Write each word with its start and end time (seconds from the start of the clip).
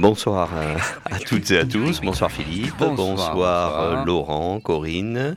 Bonsoir 0.00 0.48
euh, 0.56 0.76
à, 1.10 1.18
toutes 1.18 1.50
et 1.50 1.58
à 1.58 1.66
tous. 1.66 2.00
Bonsoir 2.00 2.32
Philippe. 2.32 2.78
Bonsoir, 2.78 3.80
euh, 3.82 4.04
Laurent, 4.06 4.58
Corinne. 4.58 5.36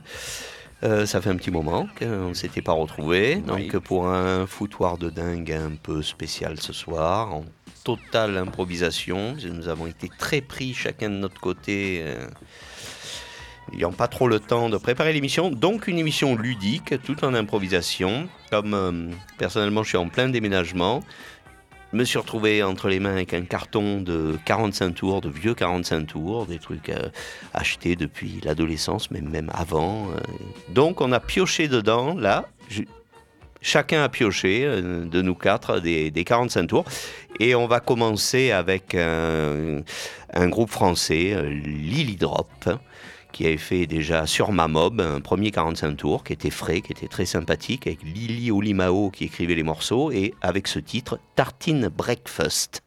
Euh, 0.82 1.04
ça 1.04 1.20
fait 1.20 1.28
un 1.28 1.36
petit 1.36 1.50
moment 1.50 1.86
qu'on 1.98 2.30
ne 2.30 2.34
s'était 2.34 2.62
pas 2.62 2.72
retrouvés. 2.72 3.36
Donc 3.36 3.76
pour 3.80 4.08
un 4.08 4.46
foutoir 4.46 4.96
de 4.96 5.10
dingue 5.10 5.52
un 5.52 5.72
peu 5.82 6.00
spécial 6.00 6.58
ce 6.58 6.72
soir, 6.72 7.34
en 7.34 7.44
totale 7.84 8.38
improvisation. 8.38 9.36
Nous 9.44 9.68
avons 9.68 9.86
été 9.86 10.08
très 10.18 10.40
pris 10.40 10.72
chacun 10.72 11.10
de 11.10 11.16
notre 11.16 11.42
côté. 11.42 12.02
n'ayant 13.70 13.92
pas 13.92 14.08
trop 14.08 14.28
le 14.28 14.40
temps 14.40 14.70
de 14.70 14.78
préparer 14.78 15.12
l'émission. 15.12 15.50
Donc 15.50 15.88
une 15.88 15.98
émission 15.98 16.36
ludique, 16.36 16.94
tout 17.02 17.22
en 17.22 17.34
improvisation. 17.34 18.28
Comme 18.50 19.10
personnellement 19.36 19.82
je 19.82 19.88
suis 19.90 19.98
en 19.98 20.08
plein 20.08 20.30
déménagement, 20.30 21.02
me 21.94 22.04
suis 22.04 22.18
retrouvé 22.18 22.62
entre 22.62 22.88
les 22.88 22.98
mains 22.98 23.12
avec 23.12 23.34
un 23.34 23.42
carton 23.42 24.00
de 24.00 24.36
45 24.44 24.94
tours, 24.94 25.20
de 25.20 25.28
vieux 25.28 25.54
45 25.54 26.06
tours, 26.06 26.46
des 26.46 26.58
trucs 26.58 26.88
euh, 26.88 27.08
achetés 27.52 27.96
depuis 27.96 28.40
l'adolescence, 28.42 29.10
mais 29.10 29.20
même 29.20 29.50
avant. 29.54 30.08
Euh. 30.10 30.18
Donc 30.70 31.00
on 31.00 31.12
a 31.12 31.20
pioché 31.20 31.68
dedans, 31.68 32.14
là. 32.14 32.46
chacun 33.60 34.02
a 34.02 34.08
pioché, 34.08 34.64
euh, 34.64 35.04
de 35.04 35.22
nous 35.22 35.34
quatre, 35.34 35.78
des, 35.80 36.10
45 36.12 36.66
tours. 36.66 36.84
Et 37.38 37.54
on 37.54 37.66
va 37.66 37.80
commencer 37.80 38.50
avec 38.50 38.94
un 38.94 40.48
groupe 40.48 40.70
français, 40.70 41.36
Lily 41.50 42.16
Drop 42.16 42.48
qui 43.34 43.46
avait 43.46 43.56
fait 43.56 43.86
déjà 43.86 44.26
sur 44.26 44.52
ma 44.52 44.68
mob 44.68 45.00
un 45.00 45.20
premier 45.20 45.50
45 45.50 45.96
tours 45.96 46.22
qui 46.22 46.32
était 46.32 46.50
frais, 46.50 46.80
qui 46.80 46.92
était 46.92 47.08
très 47.08 47.26
sympathique, 47.26 47.88
avec 47.88 48.02
Lily 48.04 48.52
Olimao 48.52 49.10
qui 49.10 49.24
écrivait 49.24 49.56
les 49.56 49.64
morceaux, 49.64 50.12
et 50.12 50.34
avec 50.40 50.68
ce 50.68 50.78
titre, 50.78 51.18
Tartine 51.34 51.88
Breakfast. 51.88 52.83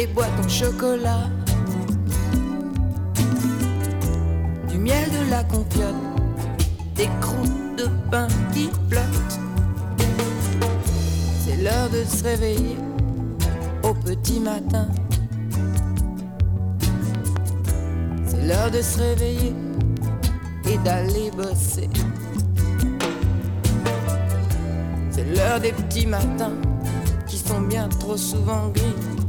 Et 0.00 0.06
bois 0.06 0.28
ton 0.40 0.48
chocolat. 0.48 1.28
Du 4.68 4.78
miel 4.78 5.06
de 5.10 5.30
la 5.30 5.44
confiote, 5.44 5.94
des 6.94 7.08
croûtes 7.20 7.76
de 7.76 7.86
pain 8.10 8.28
qui 8.52 8.70
flottent. 8.88 9.40
C'est 11.44 11.56
l'heure 11.62 11.90
de 11.90 12.02
se 12.04 12.24
réveiller 12.24 12.78
au 13.82 13.92
petit 13.92 14.40
matin. 14.40 14.88
C'est 18.26 18.46
l'heure 18.46 18.70
de 18.70 18.80
se 18.80 18.98
réveiller 19.00 19.54
et 20.64 20.78
d'aller 20.78 21.30
bosser. 21.36 21.90
C'est 25.10 25.26
l'heure 25.36 25.60
des 25.60 25.72
petits 25.72 26.06
matins 26.06 26.56
bien 27.68 27.88
trop 27.88 28.16
souvent 28.16 28.68
gris. 28.68 29.19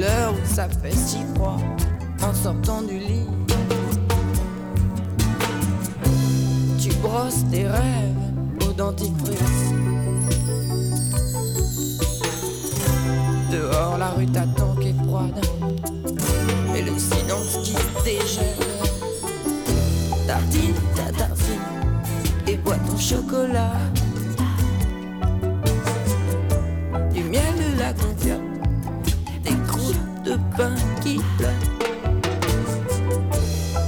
L'heure 0.00 0.32
où 0.32 0.46
ça 0.46 0.66
fait 0.66 0.96
si 0.96 1.18
froid 1.34 1.58
en 2.22 2.32
sortant 2.32 2.80
du 2.80 2.98
lit. 2.98 3.26
Tu 6.80 6.88
brosses 7.02 7.44
tes 7.50 7.66
rêves 7.66 8.16
au 8.66 8.72
dentifrice. 8.72 9.74
Dehors, 13.52 13.98
la 13.98 14.08
rue 14.12 14.24
t'attend 14.24 14.74
qui 14.76 14.88
est 14.88 15.04
froide. 15.04 15.38
Et 16.74 16.80
le 16.80 16.98
silence 16.98 17.58
qui 17.62 17.74
dégèle. 18.02 18.56
Tartine 20.26 20.74
ta 20.96 21.12
tartine 21.12 21.60
et 22.46 22.56
bois 22.56 22.78
ton 22.86 22.96
chocolat. 22.96 23.72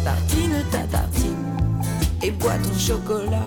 Tartine. 0.05 0.65
Ta 0.71 0.79
tartine. 0.91 1.37
Et 2.23 2.31
bois 2.31 2.53
ton 2.63 2.79
chocolat. 2.79 3.47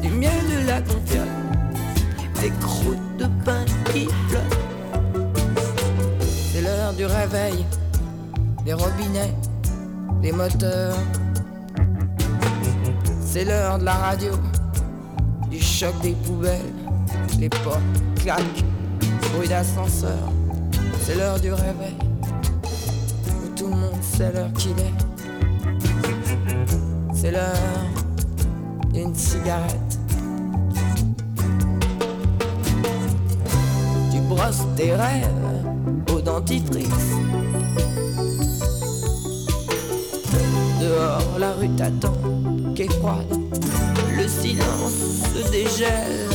Du 0.00 0.08
miel 0.10 0.32
de 0.50 0.66
la 0.66 0.80
confiture, 0.80 1.22
des 2.40 2.50
croûtes 2.60 3.16
de 3.18 3.26
pain 3.44 3.64
qui 3.92 4.06
pleurent. 4.28 4.42
C'est 6.52 6.62
l'heure 6.62 6.92
du 6.94 7.06
réveil, 7.06 7.64
des 8.64 8.74
robinets, 8.74 9.34
des 10.22 10.32
moteurs. 10.32 10.96
C'est 13.24 13.44
l'heure 13.44 13.78
de 13.78 13.84
la 13.84 13.94
radio, 13.94 14.32
du 15.50 15.60
choc 15.60 15.94
des 16.02 16.12
poubelles. 16.12 16.60
Les 17.38 17.48
portes 17.48 17.80
claquent, 18.16 18.64
bruit 19.34 19.48
d'ascenseur, 19.48 20.18
c'est 21.00 21.16
l'heure 21.16 21.40
du 21.40 21.52
réveil, 21.52 21.96
où 23.44 23.48
tout 23.56 23.66
le 23.66 23.76
monde 23.76 24.02
sait 24.02 24.32
l'heure 24.32 24.52
qu'il 24.52 24.72
est. 24.72 24.94
C'est 27.14 27.30
l'heure 27.30 27.54
d'une 28.92 29.14
cigarette. 29.14 29.98
Tu 34.12 34.20
brosses 34.28 34.66
tes 34.76 34.94
rêves 34.94 35.28
au 36.12 36.20
dentifrice. 36.20 36.88
Dehors, 40.80 41.38
la 41.38 41.52
rue 41.52 41.70
t'attend, 41.70 42.14
qu'est 42.74 42.92
froide, 42.92 43.34
le 44.16 44.28
silence 44.28 45.32
se 45.34 45.50
dégèle. 45.50 46.33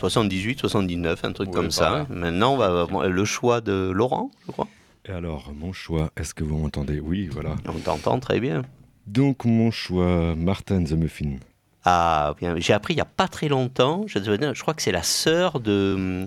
78, 0.00 0.60
79, 0.60 1.24
un 1.24 1.32
truc 1.32 1.50
comme 1.50 1.70
ça. 1.70 2.06
Maintenant, 2.08 2.54
on 2.54 2.56
va 2.56 2.80
avoir 2.82 3.08
le 3.08 3.24
choix 3.24 3.60
de 3.60 3.90
Laurent, 3.94 4.30
je 4.46 4.52
crois. 4.52 4.66
Et 5.06 5.12
alors, 5.12 5.52
mon 5.54 5.72
choix, 5.72 6.10
est-ce 6.16 6.34
que 6.34 6.44
vous 6.44 6.56
m'entendez? 6.56 7.00
Oui, 7.00 7.28
voilà. 7.30 7.56
On 7.66 7.78
t'entend 7.78 8.18
très 8.18 8.40
bien. 8.40 8.62
Donc, 9.06 9.44
mon 9.44 9.70
choix, 9.70 10.34
Martin 10.36 10.84
the 10.84 10.92
Muffin. 10.92 11.36
Ah, 11.84 12.34
bien. 12.38 12.54
J'ai 12.58 12.72
appris 12.72 12.94
il 12.94 12.96
n'y 12.96 13.02
a 13.02 13.06
pas 13.06 13.28
très 13.28 13.48
longtemps, 13.48 14.04
je, 14.06 14.18
je 14.18 14.60
crois 14.60 14.74
que 14.74 14.82
c'est 14.82 14.92
la 14.92 15.02
sœur 15.02 15.60
de 15.60 16.24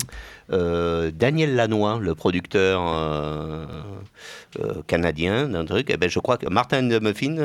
euh, 0.51 1.11
Daniel 1.11 1.55
Lanois, 1.55 1.99
le 1.99 2.15
producteur 2.15 2.81
euh, 2.87 3.65
euh, 4.59 4.81
canadien 4.87 5.47
d'un 5.47 5.65
truc. 5.65 5.89
Et 5.89 5.93
eh 5.93 5.97
ben, 5.97 6.09
je 6.09 6.19
crois 6.19 6.37
que 6.37 6.49
Martin 6.49 6.89
the 6.89 7.01
Muffin, 7.01 7.35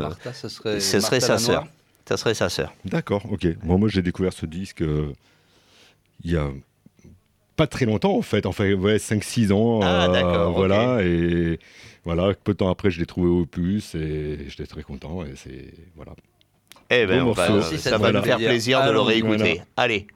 Martha, 0.00 0.34
ce 0.34 0.48
serait, 0.48 0.80
ce 0.80 1.00
serait 1.00 1.20
sa 1.20 1.38
sœur. 1.38 1.66
Ça 2.06 2.16
serait 2.16 2.34
sa 2.34 2.48
sœur. 2.48 2.72
D'accord, 2.84 3.22
ok. 3.30 3.46
moi, 3.64 3.88
j'ai 3.88 4.02
découvert 4.02 4.32
ce 4.32 4.46
disque 4.46 4.84
il 6.24 6.32
y 6.32 6.36
a 6.36 6.50
pas 7.56 7.66
très 7.66 7.86
longtemps 7.86 8.16
en 8.16 8.22
fait, 8.22 8.44
enfin 8.46 8.72
ouais, 8.74 8.98
5-6 8.98 9.52
ans. 9.52 9.80
Ah, 9.82 10.08
d'accord, 10.08 10.52
Voilà, 10.52 10.98
et 11.02 11.58
voilà, 12.04 12.34
peu 12.44 12.52
de 12.52 12.58
temps 12.58 12.70
après, 12.70 12.90
je 12.90 13.00
l'ai 13.00 13.06
trouvé 13.06 13.28
au 13.28 13.46
puce 13.46 13.94
et 13.94 14.38
j'étais 14.48 14.66
très 14.66 14.82
content. 14.82 15.22
Et 15.24 15.32
c'est 15.36 15.72
voilà. 15.96 16.12
Eh 16.90 17.04
ben, 17.06 17.24
Bon 17.24 17.30
on 17.30 17.32
va- 17.32 17.62
ça, 17.62 17.78
Ça 17.78 17.98
va 17.98 18.12
nous 18.12 18.22
faire 18.22 18.36
plaisir. 18.36 18.48
plaisir 18.48 18.86
de 18.86 18.92
le 18.92 19.00
réécouter. 19.00 19.36
voilà. 19.38 19.62
Allez. 19.76 20.06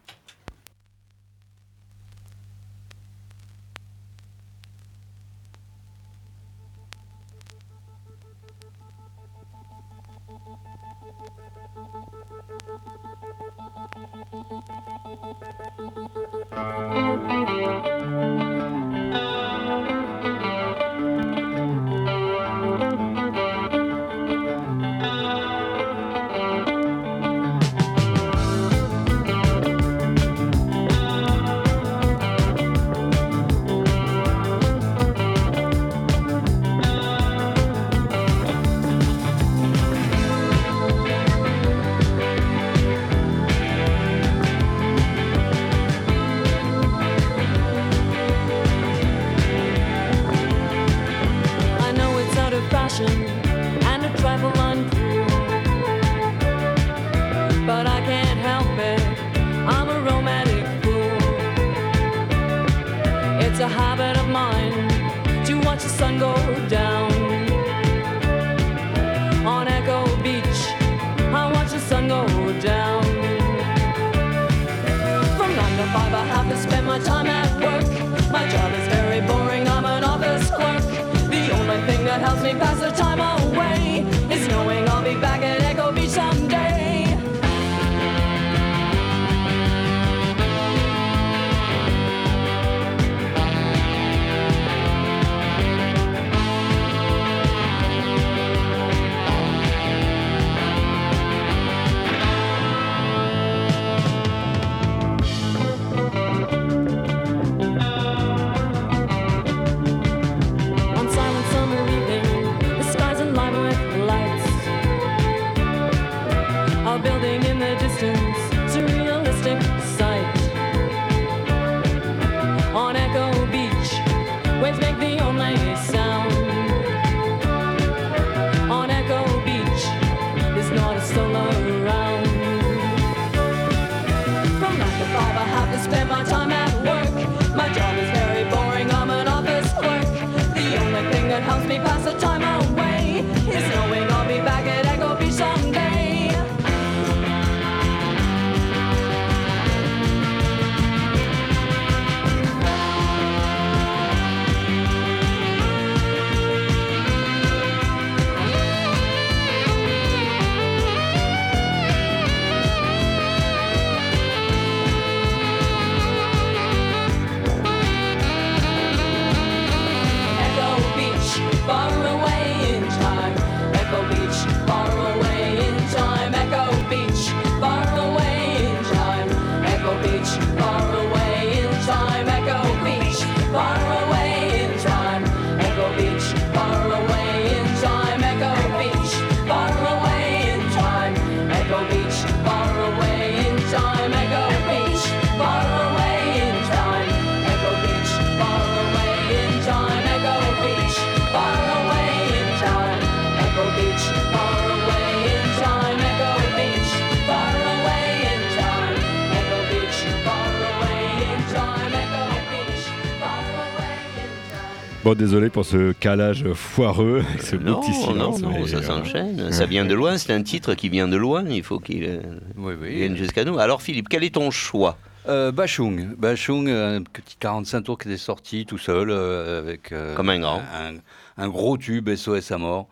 Désolé 215.15 215.51
pour 215.51 215.65
ce 215.65 215.93
calage 215.93 216.45
foireux, 216.55 217.23
avec 217.29 217.43
ce 217.43 217.57
Non, 217.57 217.81
petit 217.81 217.91
non, 217.91 218.07
silence. 218.13 218.41
non, 218.43 218.51
mais, 218.51 218.67
ça 218.67 218.77
euh, 218.79 218.83
s'enchaîne. 218.83 219.53
Ça 219.53 219.67
vient 219.67 219.85
de 219.85 219.95
loin, 219.95 220.19
c'est 220.19 220.33
un 220.33 220.43
titre 220.43 220.75
qui 220.75 220.89
vient 220.89 221.09
de 221.09 221.17
loin, 221.17 221.45
il 221.49 221.63
faut 221.63 221.79
qu'il 221.79 222.05
euh, 222.05 222.21
Oui, 222.57 222.75
oui. 222.81 222.95
vienne 222.97 223.17
jusqu'à 223.17 223.45
nous. 223.45 223.59
Alors 223.59 223.83
Philippe, 223.83 224.09
quel 224.09 224.25
est 224.25 224.35
ton 224.35 224.51
choix? 224.51 224.97
Euh, 225.29 225.53
Bachung, 225.53 226.15
Bachung, 226.17 226.69
un 226.71 227.03
petit 227.03 227.37
45 227.39 227.83
tours 227.83 227.99
qui 227.99 228.09
était 228.09 228.17
sorti 228.17 228.65
tout 228.65 228.79
seul 228.79 229.11
euh, 229.11 229.59
avec 229.61 229.93
euh, 229.93 230.15
Comme 230.15 230.31
un 230.31 230.39
grand. 230.41 230.59
un, 230.59 230.95
un 231.43 231.49
gros 231.49 231.77
tube 231.77 232.09
SOS 232.15 232.51
à 232.53 232.59
mort 232.59 232.89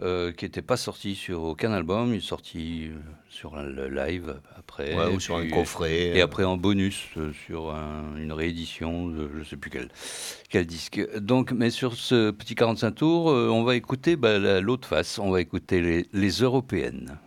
euh, 0.00 0.32
qui 0.32 0.44
n'était 0.44 0.62
pas 0.62 0.76
sorti 0.76 1.14
sur 1.14 1.42
aucun 1.42 1.72
album, 1.72 2.12
il 2.14 2.18
est 2.18 2.20
sorti 2.20 2.88
euh, 2.90 2.96
sur 3.28 3.56
un- 3.56 3.68
live 3.88 4.40
après 4.56 4.94
Ouais, 4.94 5.12
Ou 5.14 5.20
sur 5.20 5.36
un 5.36 5.48
coffret 5.48 6.16
et 6.16 6.20
après 6.20 6.44
en 6.44 6.56
bonus 6.56 7.04
euh, 7.16 7.32
sur 7.46 7.70
un- 7.70 8.16
une 8.16 8.32
réédition 8.32 9.08
de 9.08 9.30
je 9.38 9.44
sais 9.44 9.56
plus 9.56 9.70
quel, 9.70 9.88
quel 10.50 10.66
disque. 10.66 11.00
Donc, 11.18 11.52
mais 11.52 11.70
sur 11.70 11.94
ce 11.94 12.30
petit 12.30 12.54
45 12.54 12.90
tours, 12.92 13.30
euh, 13.30 13.48
on 13.48 13.64
va 13.64 13.74
écouter 13.76 14.16
bah, 14.16 14.38
la- 14.38 14.60
l'autre 14.60 14.86
face, 14.88 15.18
on 15.18 15.30
va 15.30 15.40
écouter 15.40 15.80
les, 15.80 16.06
les 16.12 16.30
européennes. 16.42 17.18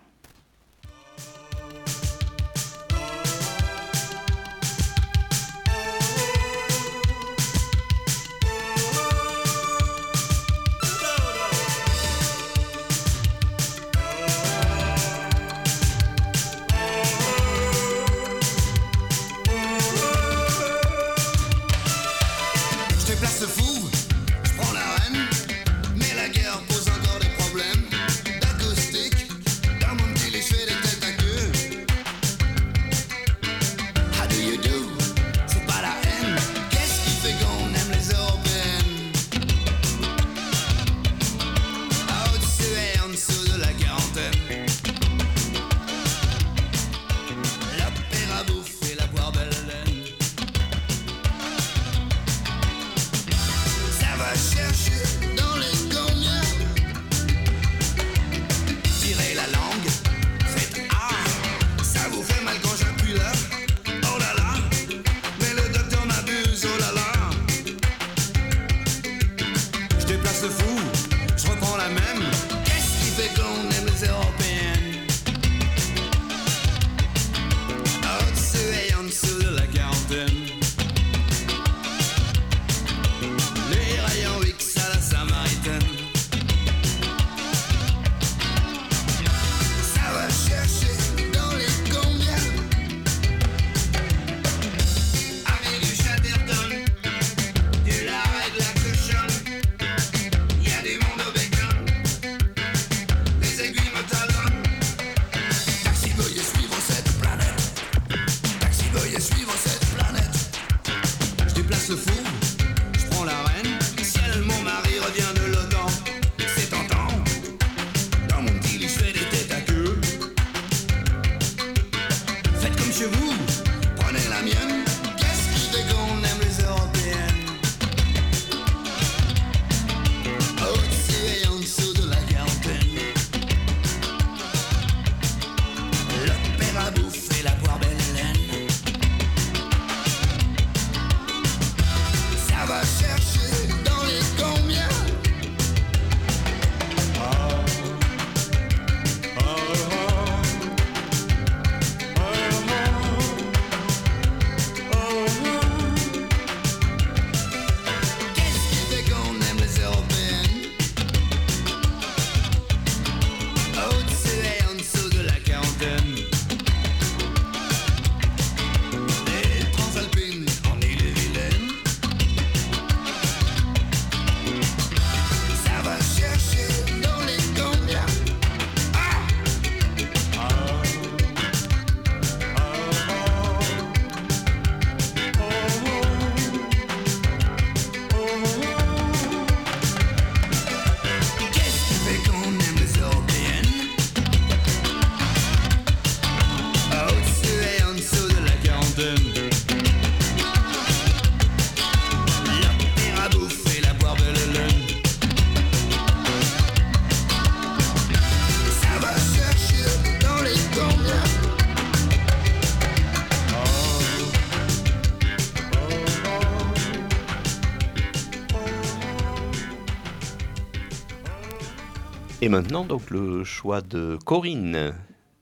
Maintenant, 222.51 222.85
donc, 222.85 223.09
le 223.09 223.43
choix 223.43 223.81
de 223.81 224.17
Corinne. 224.25 224.93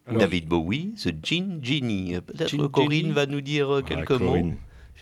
Alors- 0.07 0.21
David 0.21 0.47
Bowie, 0.47 0.93
The 0.95 1.13
Gin 1.23 1.59
Genie. 1.61 2.15
Peut-être 2.25 2.49
Gin 2.49 2.67
Corinne 2.69 3.01
Genie 3.01 3.11
va 3.11 3.25
nous 3.27 3.41
dire 3.41 3.75
euh, 3.75 3.81
quelques 3.81 4.11
mots. 4.11 4.53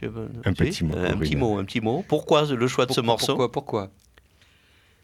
Je 0.01 0.07
Un 0.43 0.53
petit 0.53 0.83
mot, 0.83 0.95
Un 0.97 1.17
petit 1.17 1.35
mot, 1.35 1.57
un 1.57 1.63
petit 1.65 1.81
mot. 1.81 2.03
Pourquoi 2.07 2.45
le 2.45 2.67
choix 2.67 2.85
de 2.85 2.93
ce 2.93 3.01
morceau 3.01 3.27
Pourquoi 3.27 3.51
Pourquoi? 3.51 3.91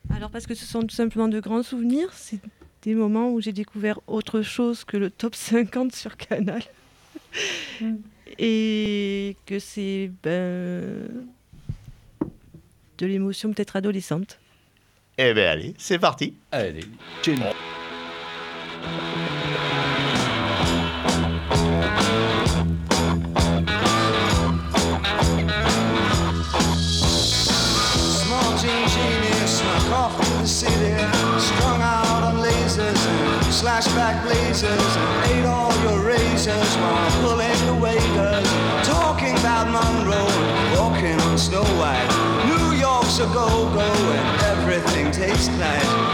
Alors 0.09 0.29
parce 0.29 0.45
que 0.45 0.53
ce 0.53 0.65
sont 0.65 0.81
tout 0.81 0.95
simplement 0.95 1.27
de 1.29 1.39
grands 1.39 1.63
souvenirs. 1.63 2.09
C'est 2.13 2.39
des 2.83 2.93
moments 2.93 3.31
où 3.31 3.41
j'ai 3.41 3.53
découvert 3.53 3.99
autre 4.07 4.41
chose 4.41 4.83
que 4.83 4.97
le 4.97 5.09
top 5.09 5.35
50 5.35 5.95
sur 5.95 6.17
Canal. 6.17 6.61
Et 8.39 9.35
que 9.45 9.59
c'est 9.59 10.11
ben, 10.21 11.07
de 12.97 13.05
l'émotion 13.05 13.53
peut-être 13.53 13.75
adolescente. 13.75 14.39
Eh 15.15 15.33
bien, 15.33 15.51
allez, 15.51 15.75
c'est 15.77 15.99
parti. 15.99 16.33
Allez, 16.51 16.85
Gin. 17.21 17.37
Small 28.09 28.57
jean 28.57 28.87
genius 28.89 29.59
snuck 29.59 29.91
off 29.91 30.17
to 30.19 30.31
the 30.41 30.47
city, 30.47 30.95
strung 31.37 31.81
out 31.81 32.23
on 32.23 32.37
lasers 32.41 33.05
and 33.05 33.45
slashback 33.53 34.23
blazers, 34.23 34.95
and 34.97 35.31
ate 35.31 35.45
all 35.45 35.71
your 35.83 35.99
razors 36.03 36.75
while 36.77 37.11
pulling 37.21 37.65
the 37.67 37.75
waiters, 37.79 38.49
talking 38.83 39.37
about 39.37 39.67
Monroe 39.69 40.53
walking 40.75 41.21
on 41.21 41.37
Snow 41.37 41.63
White. 41.77 42.09
New 42.47 42.75
York's 42.79 43.19
a 43.19 43.25
go-go 43.27 43.92
last 45.47 45.59
night. 45.59 46.12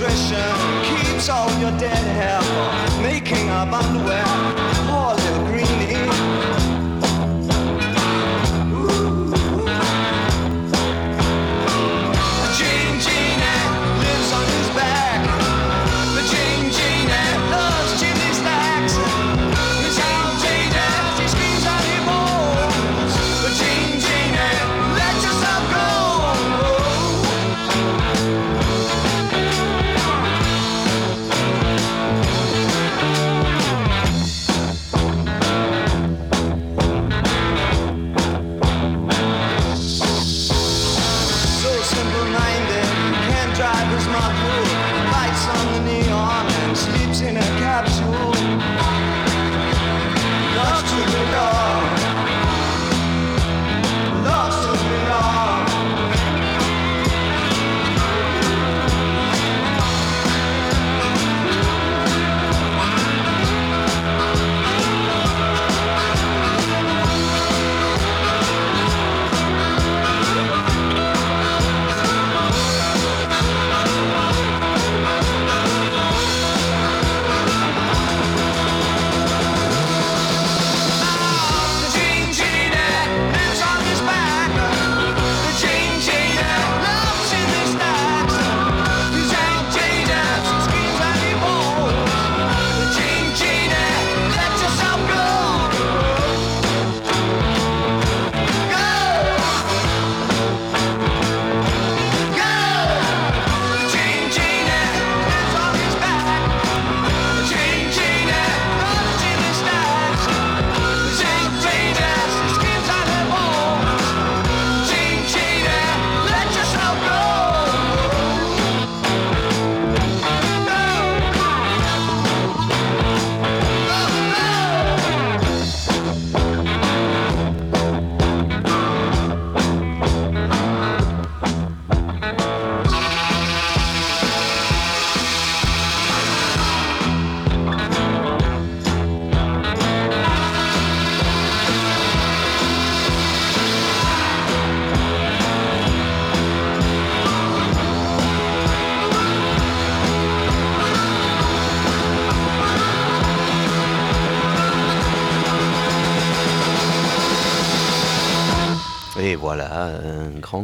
Nutrition, 0.00 0.54
keeps 0.84 1.28
all 1.28 1.50
your 1.58 1.72
dead 1.72 2.04
hair 2.14 2.40
for 2.40 3.02
making 3.02 3.48
up 3.48 3.72
underwear. 3.72 4.67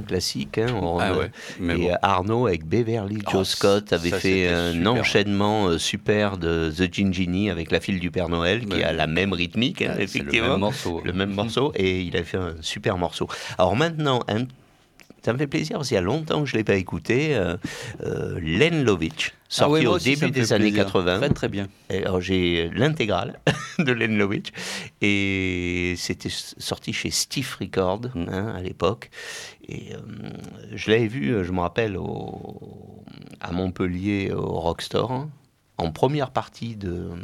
Classique. 0.01 0.59
hein. 0.59 0.67
On- 0.81 0.99
Ah 0.99 1.13
ouais, 1.17 1.31
mais 1.61 1.75
et 1.75 1.89
bon. 1.89 1.97
Arnaud 2.03 2.47
avec 2.47 2.65
Beverly 2.67 3.19
Oh, 3.27 3.31
Joe 3.31 3.49
Scott 3.49 3.93
avait 3.93 4.11
ça, 4.11 4.19
fait 4.19 4.49
un 4.49 4.73
super. 4.73 4.93
enchaînement 4.93 5.67
euh, 5.69 5.79
super 5.79 6.37
de 6.39 6.73
The 6.77 6.93
Gingini 6.93 7.51
avec 7.51 7.71
La 7.71 7.81
file 7.81 8.01
du 8.01 8.11
Père 8.11 8.29
Noël 8.29 8.65
qui 8.67 8.77
Ouais. 8.77 8.85
a 8.85 8.93
la 8.93 9.07
même 9.07 9.33
rythmique, 9.33 9.83
hein, 9.83 9.91
Ouais, 9.91 9.97
le 9.99 10.03
effectivement. 10.03 10.49
même 10.51 10.61
morceau. 10.61 11.01
Le 11.05 11.13
même 11.13 11.31
morceau 11.35 11.73
et 11.77 12.01
il 12.03 12.17
a 12.17 12.25
fait 12.25 12.39
un 12.39 12.55
super 12.61 12.97
morceau. 12.99 13.29
Alors 13.59 13.77
maintenant, 13.77 14.21
un- 14.29 14.47
ça 15.23 15.33
me 15.33 15.39
fait 15.39 15.47
plaisir 15.47 15.77
parce 15.79 15.89
qu'il 15.89 15.95
y 15.95 15.99
a 15.99 16.03
longtemps 16.03 16.41
que 16.43 16.47
je 16.49 16.53
ne 16.55 16.59
l'ai 16.59 16.65
pas 16.65 16.75
écouté. 16.75 17.35
Euh, 17.35 17.57
euh, 18.05 18.39
Len 18.43 18.85
Lovitch, 18.85 19.33
sorti 19.49 19.63
Ah 19.65 19.71
ouais, 19.73 19.83
moi 19.85 19.95
au 19.95 19.99
début 19.99 20.31
des 20.31 20.53
années 20.53 20.65
plaisir. 20.67 20.85
80. 20.85 21.19
Très 21.19 21.29
très 21.31 21.49
bien. 21.49 21.69
J'ai 22.21 22.69
l'intégrale 22.75 23.41
de 23.79 23.91
Len 23.93 24.19
Lovitch 24.19 24.49
et 25.01 25.95
c'était 25.97 26.29
sorti 26.31 26.93
chez 26.93 27.11
Stiff 27.11 27.55
Record 27.55 28.03
Mm. 28.15 28.27
hein, 28.31 28.55
à 28.57 28.61
l'époque. 28.61 29.09
Et 29.69 29.95
euh, 29.95 29.99
je 30.73 30.91
l'avais 30.91 31.07
vu, 31.07 31.31
euh, 31.31 31.45
je 31.45 31.53
me 31.53 31.61
rappelle, 31.61 31.99
à 33.41 33.53
Montpellier 33.53 34.33
au 34.33 34.61
Rockstore 34.61 35.13
hein, 35.13 35.31
en 35.79 35.91
première 35.91 36.31
partie 36.31 36.77
de, 36.77 36.91
euh, 36.91 37.17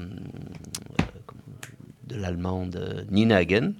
de 2.07 2.16
l'allemande 2.16 3.07
Nina 3.11 3.37
Hagen. 3.37 3.74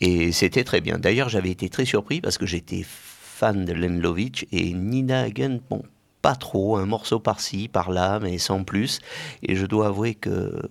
Et 0.00 0.32
c'était 0.32 0.64
très 0.64 0.80
bien. 0.80 0.98
D'ailleurs, 0.98 1.28
j'avais 1.28 1.50
été 1.50 1.68
très 1.68 1.84
surpris 1.84 2.20
parce 2.20 2.38
que 2.38 2.46
j'étais 2.46 2.84
fan 2.84 3.64
de 3.64 3.72
Len 3.72 4.00
Lovitch 4.00 4.46
et 4.52 4.72
Nina 4.72 5.22
Hagen, 5.22 5.60
bon, 5.70 5.82
pas 6.22 6.34
trop, 6.34 6.76
un 6.76 6.86
morceau 6.86 7.20
par-ci, 7.20 7.68
par-là, 7.68 8.20
mais 8.20 8.38
sans 8.38 8.64
plus. 8.64 9.00
Et 9.42 9.54
je 9.54 9.66
dois 9.66 9.88
avouer 9.88 10.14
que 10.14 10.70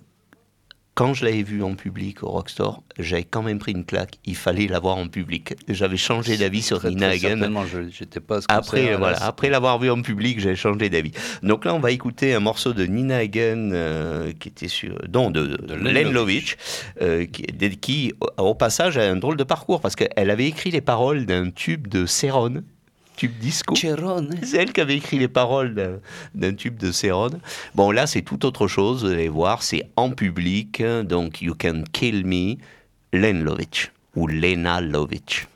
quand 0.98 1.14
je 1.14 1.24
l'avais 1.24 1.44
vu 1.44 1.62
en 1.62 1.76
public 1.76 2.24
au 2.24 2.28
Rockstore, 2.28 2.82
j'avais 2.98 3.22
quand 3.22 3.44
même 3.44 3.60
pris 3.60 3.70
une 3.70 3.84
claque. 3.84 4.16
Il 4.24 4.34
fallait 4.34 4.66
la 4.66 4.80
voir 4.80 4.96
en 4.96 5.06
public. 5.06 5.54
J'avais 5.68 5.96
changé 5.96 6.36
d'avis 6.36 6.60
sur 6.60 6.80
Très, 6.80 6.88
Nina 6.90 7.16
très 7.16 7.24
Hagen. 7.32 7.64
j'étais 7.96 8.18
pas 8.18 8.38
à 8.38 8.40
ce 8.40 8.46
Après, 8.48 8.80
concert, 8.80 8.98
voilà, 8.98 9.16
après 9.24 9.48
l'avoir 9.48 9.78
vu 9.78 9.90
en 9.90 10.02
public, 10.02 10.40
j'ai 10.40 10.56
changé 10.56 10.88
d'avis. 10.90 11.12
Donc 11.44 11.64
là, 11.66 11.72
on 11.76 11.78
va 11.78 11.92
écouter 11.92 12.34
un 12.34 12.40
morceau 12.40 12.72
de 12.72 12.84
Nina 12.84 13.18
Hagen 13.18 13.70
euh, 13.72 14.32
qui 14.40 14.48
était 14.48 14.66
sur, 14.66 14.98
non, 15.14 15.30
de, 15.30 15.46
de 15.46 15.74
Len 15.74 15.94
Len 15.94 16.10
Lovitch, 16.12 16.56
euh, 17.00 17.26
qui, 17.26 17.42
des- 17.42 17.76
qui, 17.76 18.12
au- 18.20 18.42
au 18.48 18.54
passage, 18.56 18.98
a 18.98 19.02
un 19.08 19.14
drôle 19.14 19.36
de 19.36 19.44
parcours 19.44 19.80
parce 19.80 19.94
qu'elle 19.94 20.30
avait 20.30 20.46
écrit 20.48 20.72
les 20.72 20.80
paroles 20.80 21.26
d'un 21.26 21.50
tube 21.50 21.86
de 21.86 22.06
Céron, 22.06 22.64
tube 23.18 23.36
disco. 23.38 23.74
C'est 24.42 24.56
elle 24.56 24.72
qui 24.72 24.80
avait 24.80 24.96
écrit 24.96 25.18
les 25.18 25.28
paroles 25.28 25.74
d'un- 26.34 26.52
tube 26.54 26.76
de 26.78 26.90
Céron. 26.92 27.30
Bon, 27.74 27.90
là, 27.90 28.06
c'est 28.06 28.22
tout 28.22 28.46
autre 28.46 28.68
chose. 28.68 29.04
Vous 29.04 29.10
allez 29.10 29.28
voir, 29.28 29.62
c'est 29.62 29.90
en 29.96 30.10
public. 30.10 30.80
hein, 30.80 31.04
Donc, 31.04 31.42
You 31.42 31.54
Can 31.60 31.82
Kill 31.92 32.24
Me, 32.24 32.54
Len 33.12 33.42
Lovitch 33.44 33.90
ou 34.16 34.26
Lena 34.26 34.80
Lovitch. 34.80 35.46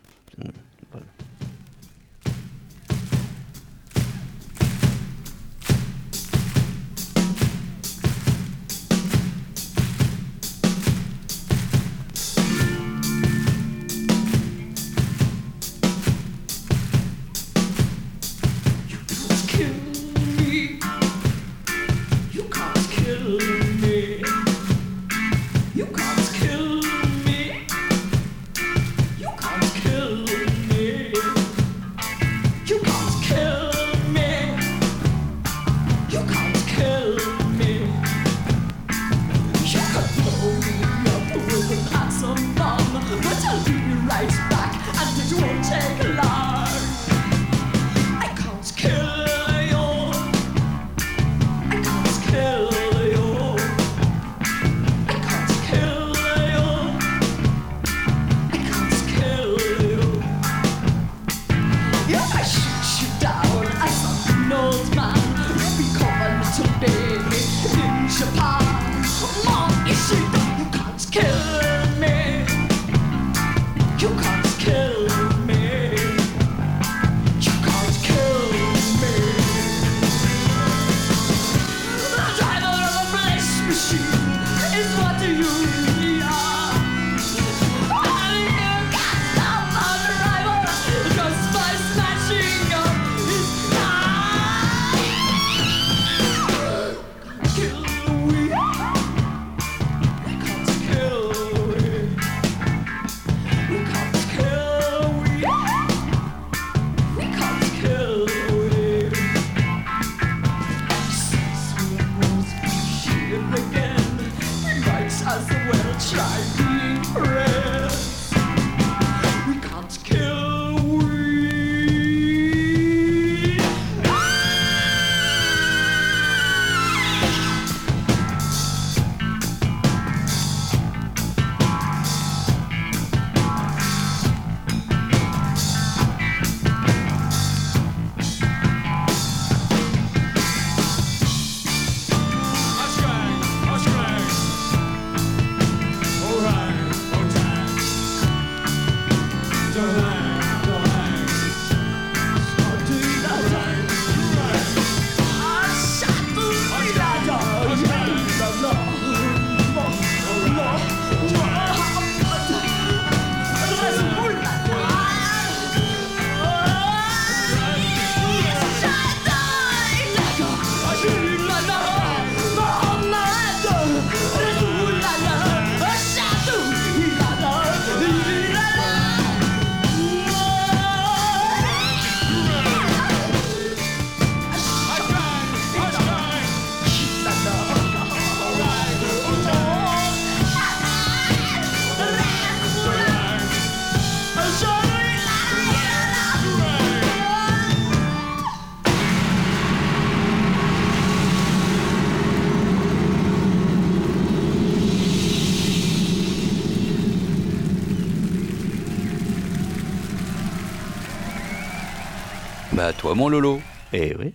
Toi 212.99 213.15
mon 213.15 213.29
Lolo. 213.29 213.61
Eh 213.93 214.15
oui. 214.19 214.33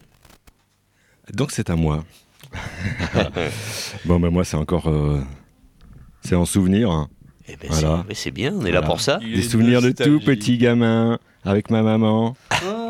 Donc 1.34 1.52
c'est 1.52 1.70
à 1.70 1.76
moi. 1.76 2.04
bon, 4.06 4.20
ben 4.20 4.30
moi, 4.30 4.44
c'est 4.46 4.56
encore. 4.58 4.88
euh, 4.88 5.22
c'est 6.22 6.36
en 6.36 6.46
souvenir. 6.46 6.90
hein. 6.92 7.08
Eh 7.48 7.56
ben, 7.56 7.68
Voilà. 7.70 7.98
c'est- 8.02 8.08
mais 8.10 8.14
c'est 8.16 8.32
bien, 8.32 8.54
on 8.54 8.62
est 8.66 8.72
là 8.72 8.80
Voilà. 8.80 8.88
pour 8.88 9.02
ça. 9.02 9.20
Des 9.20 9.42
souvenirs 9.42 9.82
de 9.82 9.92
tout 9.92 10.20
petit 10.20 10.58
gamin 10.58 11.18
avec 11.46 11.70
ma 11.70 11.82
maman 11.82 12.36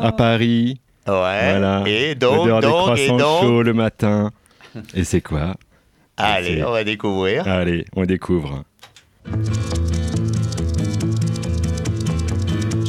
à 0.00 0.12
Paris. 0.12 0.80
Ouais. 1.06 1.12
Voilà. 1.12 1.84
Et 1.86 2.14
donc, 2.14 2.46
L'odeur 2.48 2.60
des 2.60 2.66
donc, 2.66 2.98
et 2.98 3.06
croissants 3.06 3.16
donc. 3.16 3.42
chauds 3.42 3.62
le 3.62 3.72
matin. 3.72 4.30
Et 4.94 5.04
c'est 5.04 5.20
quoi? 5.20 5.54
Allez, 6.16 6.56
c'est- 6.56 6.64
on 6.64 6.72
va 6.72 6.84
découvrir. 6.84 7.46
Allez, 7.46 7.84
on 7.94 8.04
découvre. 8.04 8.64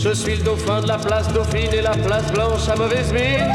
Je 0.02 0.14
suis 0.14 0.38
le 0.38 0.44
dauphin 0.44 0.80
de 0.82 0.88
la 0.88 0.98
place 0.98 1.28
Dauphine 1.34 1.74
et 1.74 1.82
la 1.82 1.92
place 1.92 2.32
Blanche 2.32 2.70
à 2.70 2.76
mauvaise 2.78 3.12
mine. 3.12 3.52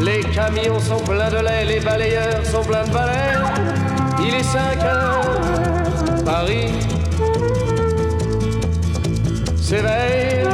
Les 0.00 0.22
camions 0.34 0.80
sont 0.80 0.98
pleins 0.98 1.30
de 1.30 1.36
lait, 1.36 1.64
les 1.64 1.78
balayeurs 1.78 2.44
sont 2.44 2.62
pleins 2.62 2.82
de 2.82 2.90
balais. 2.90 3.38
Il 4.26 4.34
est 4.34 4.42
5 4.42 4.82
heures, 4.82 6.24
Paris 6.24 6.72
s'éveille. 9.60 10.48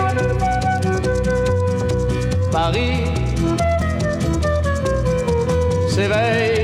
Paris 2.52 3.04
s'éveille. 5.88 6.58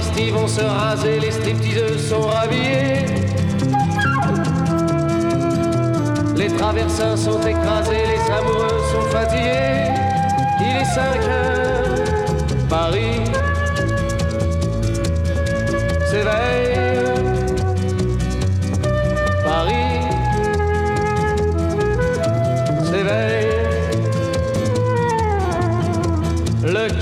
Les 0.00 0.06
travestis 0.06 0.30
vont 0.30 0.48
se 0.48 0.62
raser, 0.62 1.20
les 1.20 1.30
stripteaseuses 1.30 2.08
sont 2.08 2.22
rhabillées. 2.22 3.04
Les 6.36 6.48
traversins 6.56 7.18
sont 7.18 7.38
écrasés, 7.42 8.06
les 8.06 8.32
amoureux 8.32 8.80
sont 8.92 9.10
fatigués. 9.10 9.92
Il 10.58 10.76
est 10.80 10.84
5 10.86 11.02
heures, 11.28 12.68
Paris 12.70 13.20
s'éveille. 16.10 16.79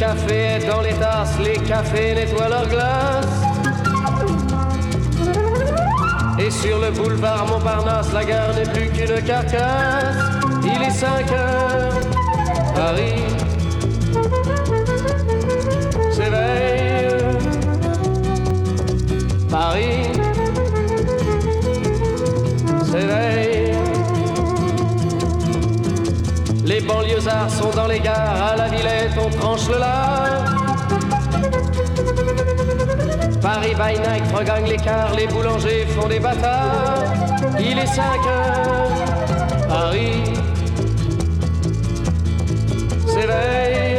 Café 0.09 0.67
dans 0.67 0.81
les 0.81 0.95
tasses, 0.95 1.39
les 1.39 1.59
cafés 1.69 2.15
nettoient 2.15 2.49
leurs 2.49 2.69
glaces. 2.69 3.43
Et 6.39 6.51
sur 6.51 6.79
le 6.79 6.91
boulevard 6.93 7.47
Montparnasse, 7.47 8.11
la 8.15 8.25
gare 8.25 8.55
n'est 8.55 8.71
plus 8.73 8.89
qu'une 8.89 9.21
carcasse. 9.23 10.17
Il 10.65 10.83
est 10.83 10.91
5 10.91 11.31
heures, 11.33 12.01
Paris 12.75 13.23
s'éveille. 16.13 16.79
Paris 19.51 19.98
banlieusards 26.89 27.51
sont 27.51 27.71
dans 27.71 27.87
les 27.87 28.01
gares, 28.01 28.43
à 28.53 28.57
la 28.57 28.69
Villette 28.69 29.17
on 29.25 29.31
tranche 29.31 29.69
le 29.69 29.79
lard. 29.79 30.45
Paris 33.43 33.75
by 33.75 33.95
night 34.01 34.25
regagne 34.35 34.67
l'écart, 34.67 35.15
les 35.15 35.27
boulangers 35.27 35.87
font 35.95 36.09
des 36.09 36.19
bâtards. 36.19 37.05
Il 37.61 37.79
est 37.79 37.87
5 37.87 38.03
heures, 38.27 39.69
Paris 39.69 40.23
s'éveille. 43.07 43.98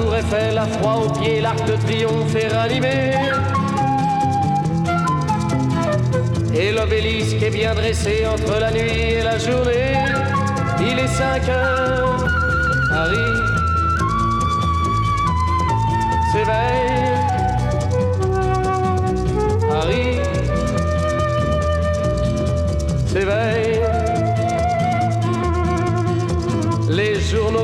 Tour 0.00 0.14
Eiffel 0.14 0.58
a 0.58 0.66
froid 0.66 1.04
aux 1.04 1.10
pieds, 1.20 1.40
l'arc 1.40 1.64
de 1.66 1.76
triomphe 1.84 2.34
est 2.34 2.48
ranimé. 2.48 3.12
Et 6.54 6.72
l'obélisque 6.72 7.42
est 7.42 7.50
bien 7.50 7.74
dressé 7.74 8.26
entre 8.26 8.58
la 8.60 8.70
nuit 8.70 9.00
et 9.18 9.22
la 9.22 9.38
journée. 9.38 9.94
Il 10.80 10.98
est 10.98 11.08
5 11.08 11.48
heures, 11.48 12.26
Paris 12.90 13.36
s'éveille. 16.32 17.00
Paris 19.68 20.18
s'éveille. 23.06 23.59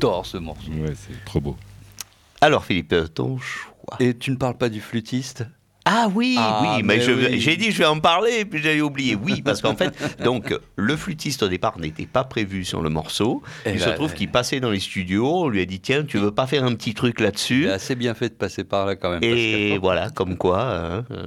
J'adore 0.00 0.26
ce 0.26 0.36
morceau. 0.38 0.70
Ouais, 0.72 0.94
c'est 0.96 1.24
trop 1.24 1.40
beau. 1.40 1.56
Alors, 2.40 2.64
Philippe, 2.64 2.94
ton 3.14 3.38
choix. 3.38 3.96
Et 4.00 4.16
tu 4.16 4.30
ne 4.30 4.36
parles 4.36 4.56
pas 4.56 4.68
du 4.68 4.80
flûtiste? 4.80 5.44
Ah 5.86 6.08
oui, 6.14 6.36
Ah, 6.38 6.60
oui, 6.62 6.82
mais, 6.84 6.98
mais 6.98 7.06
oui. 7.08 7.40
j'ai 7.40 7.56
dit 7.56 7.70
je 7.72 7.78
vais 7.78 7.86
en 7.86 7.98
parler, 8.00 8.44
puis 8.44 8.62
j'avais 8.62 8.82
oublié. 8.82 9.14
Oui, 9.14 9.40
parce 9.42 9.62
qu'en 9.62 9.74
fait, 9.74 9.94
donc 10.24 10.54
le 10.76 10.96
flûtiste 10.96 11.42
au 11.42 11.48
départ 11.48 11.78
n'était 11.78 12.06
pas 12.06 12.22
prévu 12.22 12.64
sur 12.64 12.82
le 12.82 12.90
morceau. 12.90 13.42
Eh 13.64 13.70
Il 13.70 13.78
ben, 13.78 13.84
se 13.84 13.90
trouve 13.90 14.10
eh. 14.14 14.16
qu'il 14.16 14.30
passait 14.30 14.60
dans 14.60 14.70
les 14.70 14.78
studios. 14.78 15.26
On 15.44 15.48
lui 15.48 15.60
a 15.62 15.64
dit 15.64 15.80
tiens, 15.80 16.04
tu 16.04 16.18
veux 16.18 16.32
pas 16.32 16.46
faire 16.46 16.64
un 16.64 16.74
petit 16.74 16.92
truc 16.94 17.18
là-dessus? 17.18 17.64
C'est 17.64 17.70
assez 17.72 17.94
bien 17.94 18.12
fait 18.14 18.28
de 18.28 18.34
passer 18.34 18.62
par 18.64 18.84
là 18.86 18.94
quand 18.94 19.10
même. 19.10 19.20
parce 19.20 19.32
Et 19.32 19.72
que- 19.74 19.80
voilà, 19.80 20.10
comme 20.10 20.36
quoi. 20.36 20.62
hein, 20.62 21.04
euh, 21.10 21.26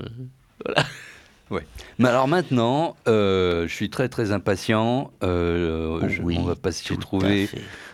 Mais 2.00 2.10
alors 2.10 2.28
maintenant, 2.28 2.96
euh, 3.08 3.68
je 3.68 3.74
suis 3.74 3.90
très 3.90 4.10
très 4.10 4.32
impatient. 4.32 5.12
Euh, 5.24 6.00
je- 6.10 6.22
oui, 6.22 6.38
on 6.40 6.44
va 6.44 6.56
pas 6.56 6.72
s'y 6.72 6.84
trouver 6.98 7.48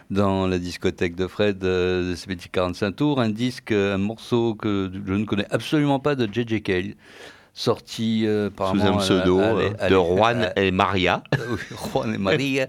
dans 0.10 0.48
la 0.48 0.58
discothèque 0.58 1.16
de 1.16 1.28
Fred 1.28 1.64
euh, 1.64 2.12
de 2.12 2.16
petit 2.26 2.50
45 2.50 2.92
tours 2.96 3.22
un 3.22 3.30
disque, 3.30 3.72
un 3.72 3.98
morceau 3.98 4.56
que 4.56 4.92
je 5.06 5.14
ne 5.14 5.26
connais 5.26 5.46
absolument 5.52 6.00
pas 6.00 6.16
de 6.16 6.28
J.J. 6.32 6.62
Cale, 6.64 6.94
sorti 7.54 8.24
euh, 8.26 8.50
Sous 8.58 8.82
un 8.82 8.98
pseudo 8.98 9.40
à- 9.40 9.44
à- 9.44 9.54
euh, 9.54 9.70
à- 9.80 9.90
de 9.90 9.96
Juan 9.96 10.52
et 10.56 10.72
Maria. 10.72 11.24
Juan 11.94 12.14
et 12.14 12.18
Maria, 12.18 12.68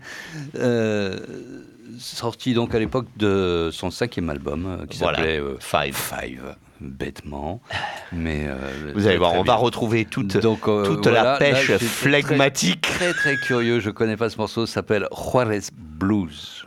euh, 0.57 1.17
sorti 1.99 2.55
donc 2.55 2.75
à 2.75 2.79
l'époque 2.79 3.07
de 3.17 3.71
son 3.73 3.91
cinquième 3.91 4.31
album 4.31 4.67
euh, 4.67 4.87
qui 4.87 4.99
Voilà, 4.99 5.19
s'appelait 5.19 5.41
Five. 5.61 5.95
Five, 5.97 6.57
bêtement. 6.81 7.61
Mais 8.13 8.47
euh, 8.49 8.93
Vous 8.95 9.07
allez 9.07 9.19
voir, 9.19 9.35
on 9.35 9.43
va 9.43 9.55
retrouver 9.55 10.05
toute, 10.05 10.37
Donc, 10.39 10.69
euh, 10.69 10.85
toute 10.85 11.05
voilà, 11.05 11.23
la 11.23 11.33
là, 11.33 11.39
pêche 11.39 11.77
suis 11.77 11.87
flegmatique. 11.87 12.83
Très, 12.83 13.13
très, 13.13 13.35
très 13.35 13.37
curieux. 13.37 13.81
Je 13.81 13.91
connais 13.91 14.17
pas 14.17 14.31
ce 14.31 14.39
morceau. 14.39 14.67
S'appelle 14.67 15.07
Juarez 15.13 15.61
Blues. 15.73 16.65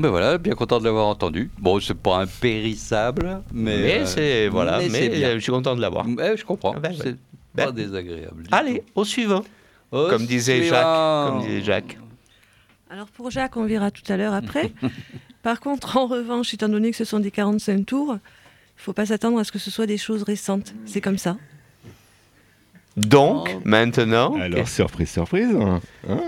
Ben 0.00 0.08
voilà, 0.08 0.38
bien 0.38 0.54
content 0.54 0.78
de 0.78 0.84
l'avoir 0.84 1.06
entendu. 1.06 1.50
Bon, 1.58 1.78
c'est 1.78 1.94
pas 1.94 2.18
impérissable, 2.22 3.42
mais. 3.52 3.76
Mais 3.82 3.98
euh, 4.00 4.06
c'est 4.06 4.48
voilà, 4.48 4.80
mais, 4.90 5.08
bien. 5.10 5.28
euh, 5.28 5.34
je 5.34 5.40
suis 5.40 5.52
content 5.52 5.76
de 5.76 5.80
l'avoir. 5.80 6.06
Je 6.08 6.44
comprends. 6.44 6.72
Ah 6.76 6.80
ben, 6.80 6.94
c'est 6.96 7.16
ben. 7.54 7.66
pas 7.66 7.72
désagréable. 7.72 8.44
du 8.44 8.48
Allez, 8.50 8.82
au 8.94 9.04
suivant. 9.04 9.44
Au 9.92 10.08
Comme 10.08 10.24
disait 10.26 10.60
suivant. 10.60 10.76
Jacques. 10.76 11.28
Comme 11.32 11.40
disait 11.42 11.62
Jacques. 11.62 11.98
Alors 12.90 13.06
pour 13.08 13.30
Jacques, 13.30 13.56
on 13.56 13.66
verra 13.66 13.90
tout 13.90 14.10
à 14.10 14.16
l'heure 14.16 14.32
après. 14.34 14.72
Par 15.42 15.60
contre, 15.60 15.96
en 15.96 16.06
revanche, 16.06 16.52
étant 16.54 16.68
donné 16.68 16.90
que 16.90 16.96
ce 16.96 17.04
sont 17.04 17.20
des 17.20 17.30
45 17.30 17.84
tours, 17.86 18.08
il 18.12 18.14
ne 18.14 18.18
faut 18.82 18.92
pas 18.92 19.06
s'attendre 19.06 19.38
à 19.38 19.44
ce 19.44 19.52
que 19.52 19.58
ce 19.58 19.70
soit 19.70 19.86
des 19.86 19.98
choses 19.98 20.22
récentes. 20.22 20.74
C'est 20.86 21.00
comme 21.00 21.18
ça. 21.18 21.36
Donc, 22.96 23.52
Oh. 23.56 23.60
maintenant, 23.64 24.34
Alors, 24.40 24.66
surprise, 24.68 25.10
surprise. 25.10 25.54
hein, 25.54 25.80
hein 26.08 26.22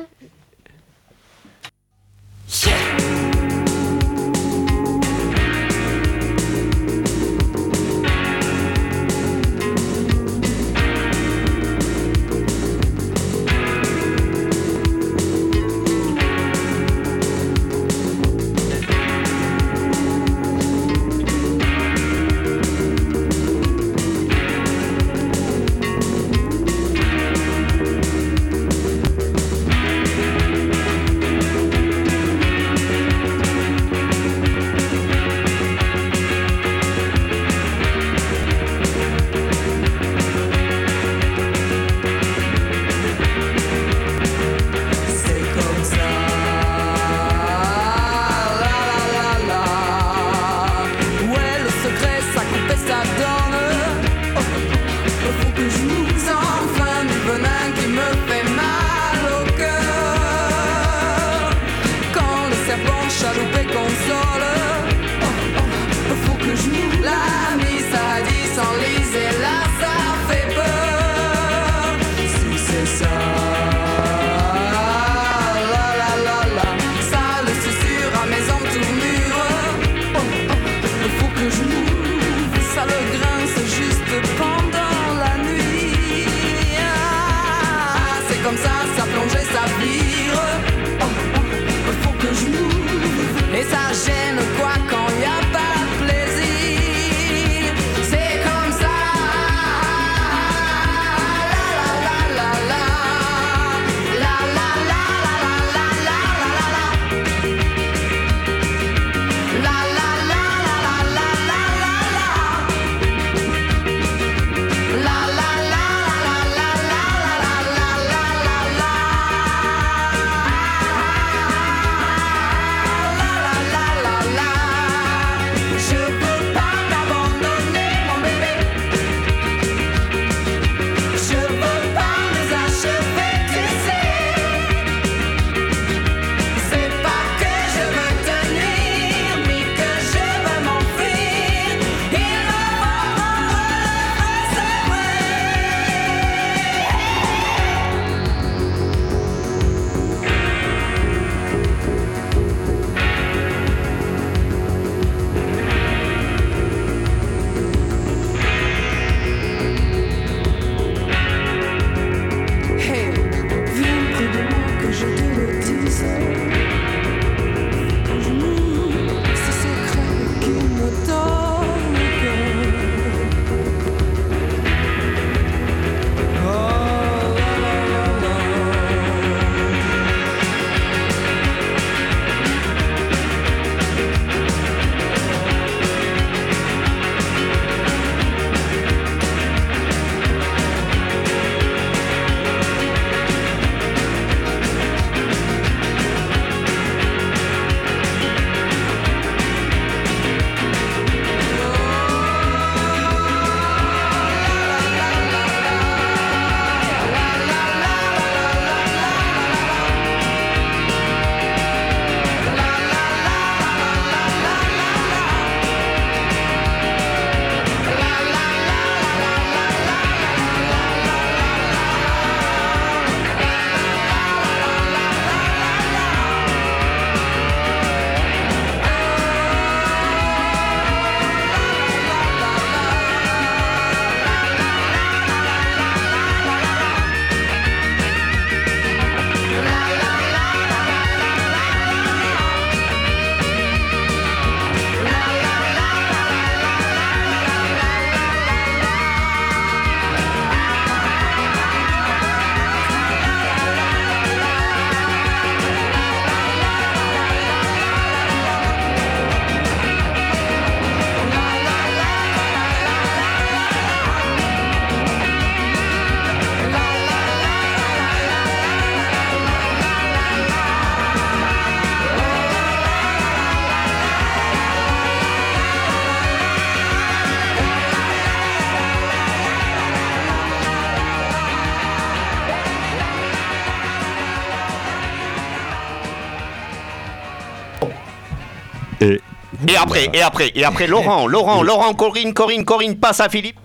Et 289.83 289.85
après, 289.85 290.11
et 290.13 290.23
après, 290.23 290.53
et 290.55 290.65
après, 290.65 290.87
Laurent, 290.87 291.27
Laurent, 291.27 291.63
Laurent, 291.63 291.93
Corinne, 291.95 292.33
Corinne, 292.33 292.65
Corinne 292.65 292.97
passe 292.97 293.21
à 293.21 293.29
Philippe. 293.29 293.57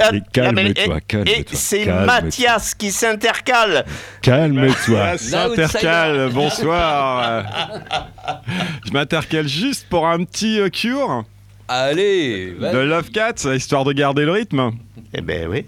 Euh, 0.00 0.12
Et 0.14 0.20
calme-toi, 0.32 0.96
et- 0.96 1.00
calme-toi, 1.06 1.34
Et 1.36 1.44
c'est 1.52 1.84
calme-toi. 1.84 2.06
Mathias 2.06 2.74
qui 2.74 2.90
s'intercale. 2.90 3.84
calme-toi. 4.20 5.16
S'intercale, 5.18 6.30
bonsoir. 6.32 7.44
Je 8.84 8.90
m'intercale 8.92 9.46
juste 9.46 9.86
pour 9.88 10.06
un 10.08 10.24
petit 10.24 10.58
euh, 10.60 10.68
cure 10.70 11.24
Allez, 11.68 12.52
de. 12.60 12.78
Love 12.78 13.10
Cats, 13.10 13.52
histoire 13.54 13.84
de 13.84 13.92
garder 13.92 14.24
le 14.24 14.32
rythme. 14.32 14.72
Eh 15.14 15.20
ben 15.20 15.48
oui. 15.48 15.66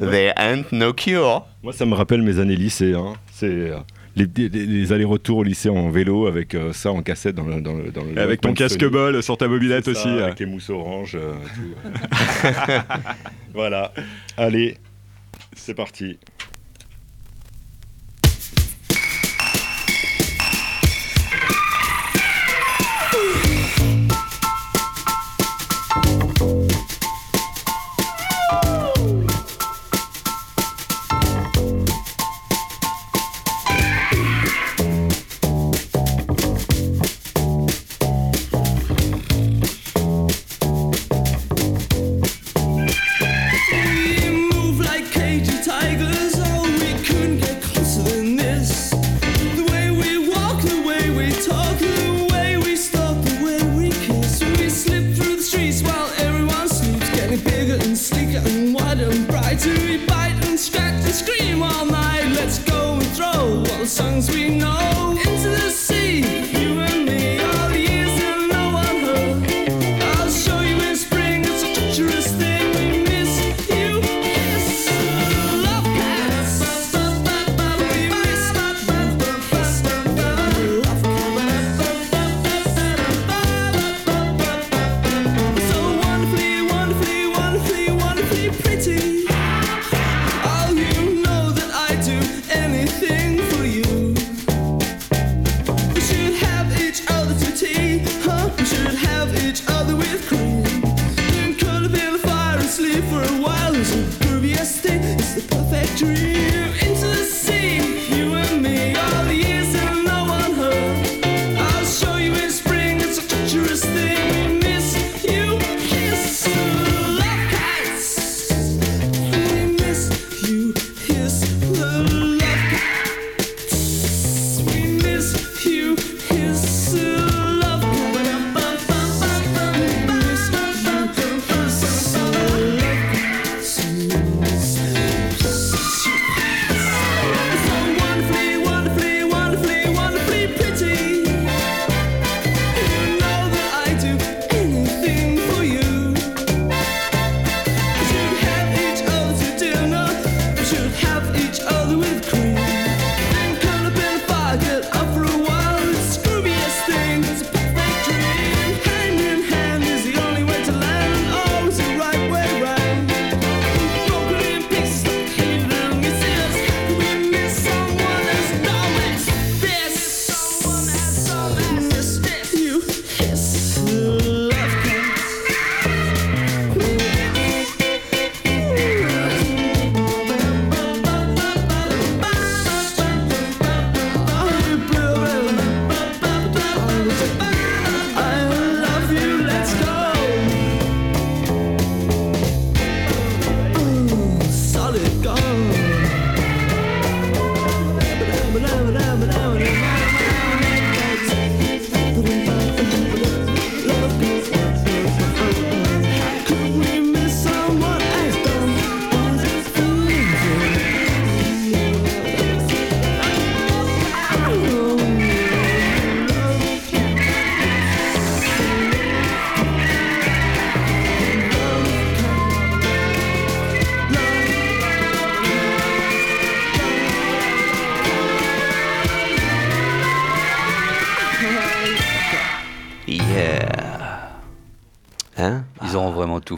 There 0.00 0.32
ain't 0.36 0.70
no 0.72 0.92
cure. 0.92 1.44
Moi, 1.62 1.72
ça 1.72 1.84
me 1.86 1.94
rappelle 1.94 2.22
mes 2.22 2.38
années 2.40 2.56
lycée. 2.56 2.94
hein. 2.94 3.14
C'est 3.32 3.46
euh, 3.46 3.76
les, 4.16 4.26
les- 4.36 4.48
les 4.66 4.92
allers-retours 4.92 5.38
au 5.38 5.42
lycée 5.42 5.68
en 5.68 5.88
vélo 5.90 6.26
avec 6.26 6.54
euh, 6.54 6.72
ça 6.72 6.90
en 6.92 7.02
cassette 7.02 7.34
dans 7.36 7.44
le. 7.46 7.60
Dans 7.60 7.74
le, 7.74 7.90
dans 7.90 8.02
le 8.04 8.18
Avec 8.18 8.40
ton 8.40 8.52
casque 8.54 8.84
bol 8.84 9.22
sur 9.22 9.36
ta 9.38 9.46
mobilette 9.48 9.84
ça, 9.84 9.90
aussi. 9.92 10.08
euh. 10.08 10.24
Avec 10.24 10.40
les 10.40 10.46
mousses 10.46 10.70
oranges. 10.70 11.16
euh, 11.16 11.32
voilà. 13.54 13.92
Allez, 14.36 14.76
c'est 15.54 15.74
parti. 15.74 16.18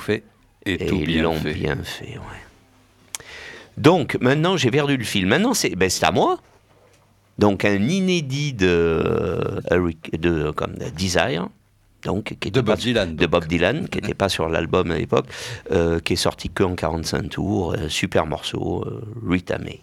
Fait 0.03 0.23
et, 0.67 0.75
Et 0.85 0.87
tout 0.87 0.97
ils 0.97 1.07
bien 1.07 1.23
l'ont 1.23 1.35
fait. 1.35 1.55
bien 1.55 1.77
fait, 1.83 2.19
ouais. 2.19 3.25
Donc, 3.79 4.19
maintenant, 4.21 4.57
j'ai 4.57 4.71
perdu 4.71 4.97
le 4.97 5.05
fil. 5.05 5.27
Maintenant, 5.27 5.55
c'est 5.55 5.71
ben, 5.75 5.91
à 6.03 6.11
moi. 6.13 6.39
Donc, 7.39 7.65
un 7.65 7.83
inédit 7.89 8.53
de, 8.53 9.61
Eric- 9.71 10.21
de, 10.21 10.51
comme, 10.51 10.75
de 10.75 10.91
Desire. 10.91 11.49
Donc, 12.05 12.37
qui 12.41 12.51
De 12.51 12.61
Bob 12.61 12.75
pas- 12.77 12.81
Dylan, 12.81 13.17
De 13.17 13.27
Bob 13.27 13.47
Dylan, 13.47 13.89
qui 13.89 13.99
n'était 13.99 14.13
pas 14.15 14.29
sur 14.29 14.49
l'album 14.49 14.91
à 14.91 14.99
l'époque, 14.99 15.27
euh, 15.71 16.01
qui 16.01 16.13
est 16.15 16.17
sorti 16.17 16.51
que 16.51 16.63
en 16.65 16.75
45 16.75 17.31
tours. 17.31 17.73
euh, 17.75 17.89
super 17.89 18.27
morceau, 18.27 18.85
euh, 18.87 19.03
Rita 19.27 19.57
May. 19.59 19.81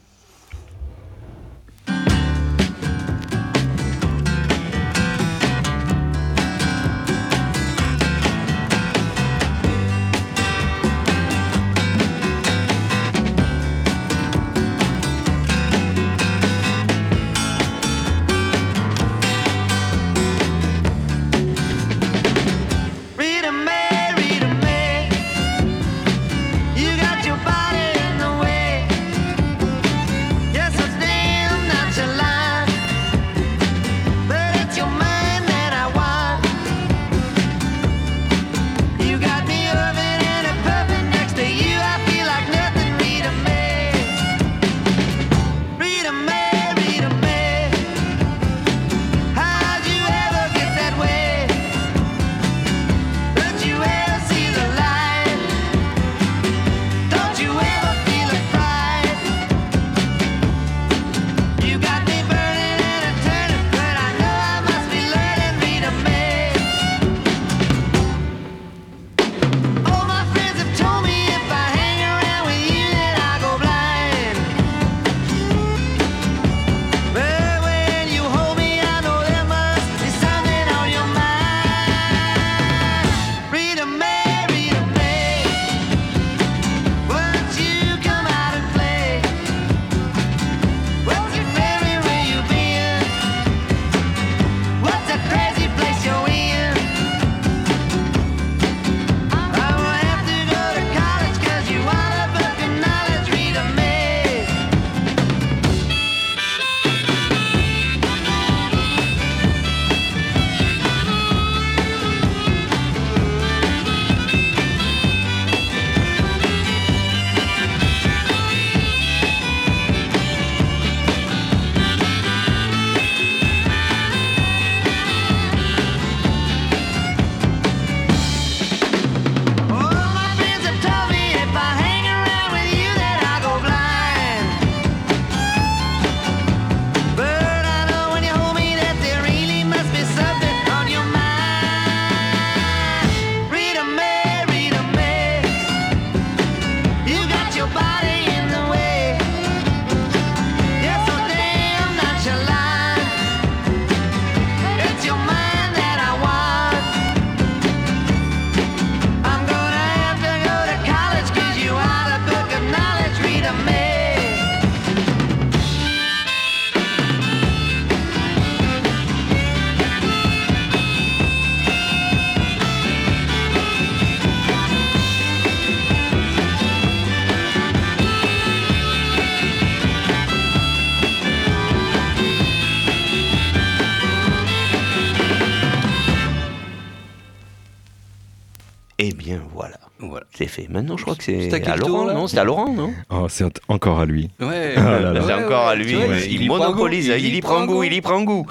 Que 191.20 191.50
C'est 191.50 191.68
à 191.68 191.76
Laurent, 191.76 192.06
là 192.06 192.14
non 192.14 192.28
C'est 192.28 192.40
à 192.40 192.44
Laurent, 192.44 192.74
non 192.74 192.94
Oh, 193.10 193.28
c'est 193.30 193.46
encore 193.68 194.00
à 194.00 194.06
lui. 194.06 194.30
Ouais, 194.40 194.74
Ah 194.78 195.00
là 195.00 195.14
là. 195.14 195.22
C'est 195.26 195.34
encore 195.34 195.68
à 195.68 195.76
lui. 195.76 195.94
vois, 195.94 196.16
il 196.18 196.34
Il, 196.34 196.44
y 196.44 196.48
prend 196.48 196.58
monopolise. 196.58 197.08
goût, 197.08 197.14
Il, 197.18 197.36
y 197.36 197.42
prend 197.42 197.66
goût. 197.66 197.84
Il 197.84 197.94
y 197.94 198.02
prend 198.02 198.22
goût. 198.24 198.46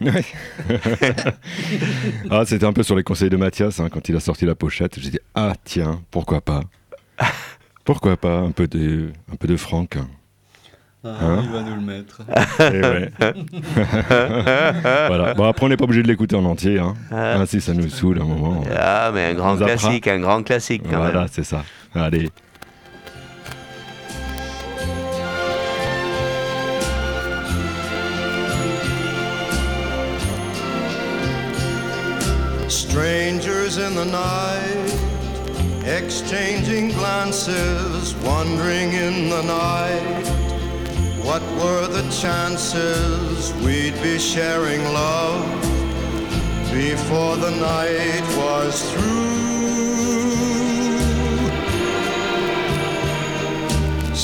Ouais. 0.00 0.24
ah, 2.30 2.42
c'était 2.44 2.64
un 2.66 2.72
peu 2.72 2.82
sur 2.82 2.96
les 2.96 3.02
conseils 3.04 3.30
de 3.30 3.36
Mathias 3.36 3.78
hein, 3.80 3.88
quand 3.92 4.08
il 4.08 4.16
a 4.16 4.20
sorti 4.20 4.46
la 4.46 4.54
pochette. 4.54 4.98
J'ai 4.98 5.10
dit 5.10 5.20
ah 5.34 5.52
tiens 5.64 6.00
pourquoi 6.10 6.40
pas, 6.40 6.62
pourquoi 7.84 8.16
pas 8.16 8.38
un 8.38 8.50
peu 8.50 8.66
de 8.66 9.10
un 9.32 9.36
peu 9.36 9.46
de 9.46 9.56
Franck. 9.56 9.96
Hein 9.96 10.08
il 11.04 11.50
va 11.50 11.62
nous 11.62 11.74
le 11.74 11.80
mettre. 11.80 12.22
Eh 12.60 12.80
ouais. 12.80 13.10
voilà. 15.08 15.34
Bon 15.34 15.44
après 15.44 15.66
on 15.66 15.68
n'est 15.68 15.76
pas 15.76 15.84
obligé 15.84 16.02
de 16.02 16.08
l'écouter 16.08 16.36
en 16.36 16.44
entier. 16.44 16.78
Hein. 16.78 16.94
Ah. 17.10 17.38
Ah, 17.40 17.46
si 17.46 17.60
ça 17.60 17.74
nous 17.74 17.88
saoule 17.88 18.18
à 18.20 18.22
un 18.22 18.26
moment. 18.26 18.62
Ah, 18.76 19.10
mais 19.12 19.26
un 19.26 19.34
grand 19.34 19.56
classique, 19.56 20.06
un 20.08 20.20
grand 20.20 20.42
classique 20.42 20.82
quand 20.88 20.96
Voilà 20.98 21.20
même. 21.20 21.28
c'est 21.30 21.44
ça. 21.44 21.64
Allez. 21.94 22.30
Strangers 32.68 33.76
in 33.76 33.94
the 33.94 34.04
night, 34.04 35.84
exchanging 35.84 36.88
glances, 36.88 38.14
wandering 38.16 38.92
in 38.92 39.28
the 39.28 39.42
night. 39.42 40.26
What 41.22 41.42
were 41.60 41.86
the 41.88 42.08
chances 42.10 43.52
we'd 43.64 43.94
be 44.02 44.18
sharing 44.18 44.82
love 44.92 45.44
before 46.72 47.36
the 47.36 47.50
night 47.50 48.22
was 48.36 48.92
through? 48.92 49.51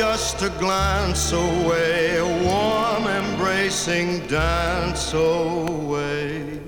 Just 0.00 0.40
a 0.40 0.48
glance 0.58 1.30
away, 1.30 2.16
a 2.16 2.24
warm 2.42 3.06
embracing 3.06 4.26
dance 4.28 5.12
away. 5.12 6.58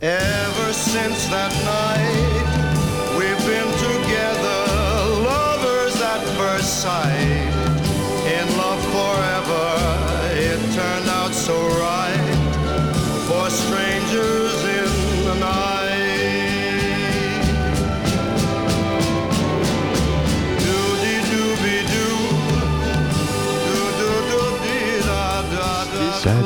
Ever 0.00 0.72
since 0.72 1.26
that 1.34 1.52
night, 1.64 3.18
we've 3.18 3.44
been 3.44 3.70
together, 3.88 4.60
lovers 5.30 6.00
at 6.00 6.22
first 6.38 6.82
sight. 6.82 7.31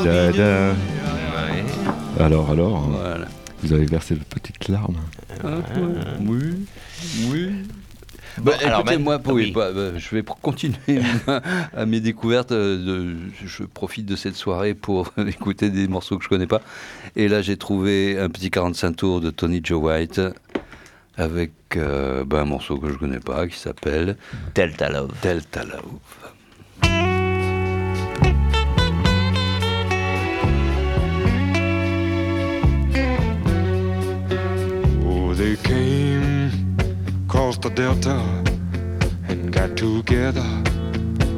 Da, 0.07 0.31
da, 0.33 0.33
da. 0.33 2.25
Alors 2.25 2.51
alors. 2.51 2.77
hein, 2.77 2.89
Voilà. 2.91 3.27
Vous 3.63 3.73
avez 3.73 3.87
versé 3.87 4.15
de 4.15 4.21
petites 4.23 4.69
larmes. 4.69 4.97
Oui, 6.21 6.55
oui. 7.31 7.51
Bon, 8.39 8.45
Bah, 8.45 8.53
alors, 8.65 8.81
écoutez, 8.81 8.99
moi, 8.99 9.19
oui, 9.27 9.33
oui. 9.47 9.51
bah, 9.53 9.73
bah, 9.73 9.97
je 9.97 10.15
vais 10.15 10.23
pour 10.23 10.39
continuer 10.41 11.01
à 11.75 11.87
mes 11.87 12.01
découvertes. 12.01 12.53
euh, 12.53 12.77
de- 12.77 13.17
je 13.45 13.65
profite 13.65 14.05
de 14.07 14.15
cette 14.15 14.37
soirée 14.37 14.75
pour 14.75 15.11
écouter 15.27 15.71
des 15.71 15.89
morceaux 15.89 16.19
que 16.19 16.25
je 16.25 16.29
connais 16.29 16.47
pas. 16.47 16.61
Et 17.17 17.29
là, 17.29 17.41
j'ai 17.43 17.57
trouvé 17.57 18.19
un 18.21 18.29
petit 18.29 18.51
45 18.51 18.93
tours 18.95 19.21
de 19.23 19.31
Tony 19.31 19.61
Joe 19.65 19.83
White 19.83 20.21
avec 21.17 21.53
euh, 21.77 22.25
bah, 22.25 22.43
un 22.43 22.45
morceau 22.45 22.77
que 22.79 22.91
je 22.93 22.99
connais 22.99 23.21
pas 23.21 23.47
qui 23.49 23.59
s'appelle 23.59 24.17
Delta 24.55 24.91
Love. 24.91 25.13
Delta 25.23 25.65
Love. 25.65 25.83
They 35.37 35.55
came 35.57 36.79
across 37.27 37.59
the 37.59 37.69
delta 37.69 38.19
and 39.29 39.53
got 39.53 39.77
together 39.77 40.41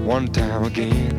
one 0.05 0.28
time 0.28 0.62
again 0.62 1.18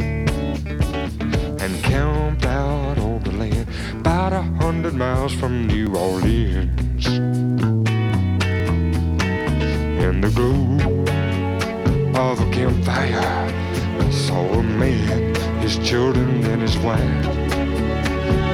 and 1.60 1.84
camped 1.84 2.46
out 2.46 2.98
on 2.98 3.22
the 3.24 3.32
land 3.32 3.68
about 4.00 4.32
a 4.32 4.42
hundred 4.64 4.94
miles 4.94 5.34
from 5.34 5.68
New 5.68 5.94
Orleans. 5.98 7.06
In 10.06 10.22
the 10.22 10.32
glow 10.34 10.80
of 12.16 12.40
a 12.40 12.50
campfire, 12.54 13.52
I 14.00 14.10
saw 14.10 14.42
a 14.54 14.64
man, 14.64 15.36
his 15.60 15.78
children, 15.80 16.46
and 16.46 16.62
his 16.62 16.78
wife. 16.78 17.26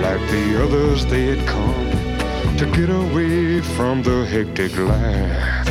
Like 0.01 0.21
the 0.31 0.63
others, 0.63 1.05
they 1.05 1.35
had 1.35 1.47
come 1.47 1.84
to 2.57 2.65
get 2.67 2.89
away 2.89 3.61
from 3.61 4.01
the 4.03 4.25
hectic 4.25 4.77
life. 4.77 5.65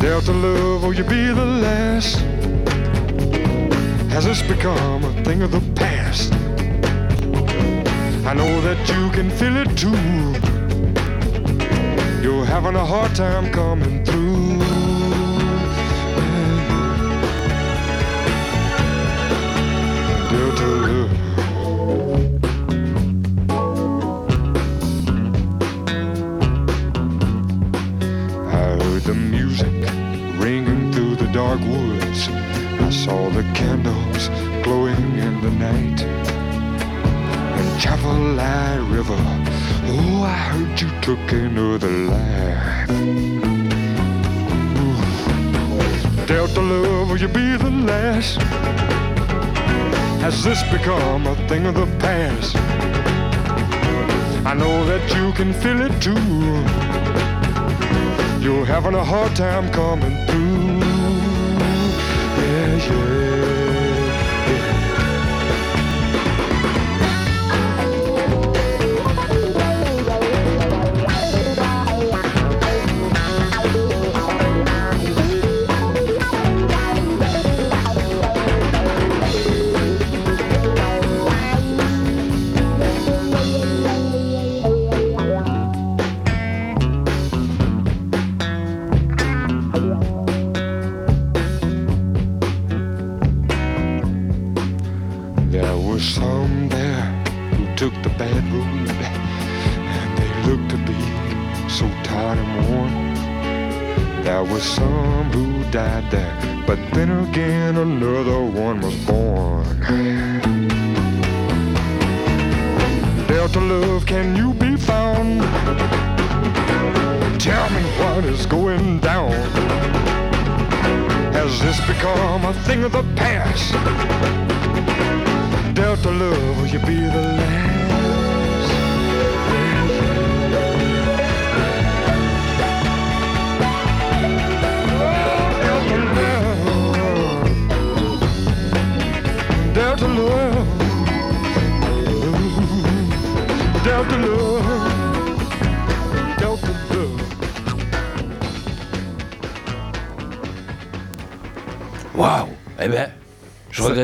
Delta 0.00 0.32
love, 0.32 0.82
will 0.84 0.94
you 0.94 1.04
be 1.04 1.26
the 1.26 1.44
last? 1.44 2.16
Has 4.10 4.24
this 4.24 4.42
become 4.42 5.04
a 5.04 5.12
thing 5.24 5.42
of 5.42 5.50
the 5.50 5.60
past? 5.74 6.32
I 8.26 8.34
know 8.34 8.60
that 8.60 8.78
you 8.88 9.10
can 9.10 9.30
feel 9.30 9.56
it 9.56 9.76
too. 9.76 9.96
You're 12.22 12.44
having 12.44 12.74
a 12.74 12.84
hard 12.84 13.14
time 13.14 13.50
coming 13.52 14.04
through. 14.04 14.47
Has 50.60 50.72
become 50.72 51.24
a 51.28 51.36
thing 51.46 51.66
of 51.66 51.76
the 51.76 51.86
past? 51.98 52.56
I 54.44 54.54
know 54.54 54.84
that 54.86 55.14
you 55.14 55.32
can 55.34 55.52
feel 55.52 55.80
it 55.82 56.02
too. 56.02 56.18
You're 58.44 58.64
having 58.64 58.94
a 58.94 59.04
hard 59.04 59.36
time 59.36 59.70
coming 59.70 60.26
through. 60.26 60.80
Yeah, 62.42 62.76
yeah. 62.88 63.67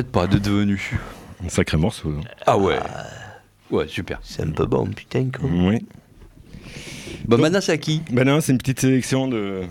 Pas 0.02 0.26
d'être 0.26 0.48
venu. 0.48 0.98
Un 1.44 1.48
sacré 1.48 1.76
morceau. 1.76 2.10
hein. 2.10 2.20
Ah 2.46 2.56
ouais. 2.58 2.78
Ouais, 3.70 3.86
super. 3.88 4.18
C'est 4.22 4.42
un 4.42 4.50
peu 4.50 4.66
bon, 4.66 4.86
putain. 4.86 5.28
Quoi. 5.36 5.48
Oui. 5.52 5.84
Bah, 7.26 7.36
maintenant, 7.36 7.60
c'est 7.60 7.72
à 7.72 7.76
qui? 7.78 8.02
Ben 8.10 8.24
non, 8.26 8.40
c'est 8.40 8.52
une 8.52 8.58
petite 8.58 8.80
sélection 8.80 9.28
de, 9.28 9.62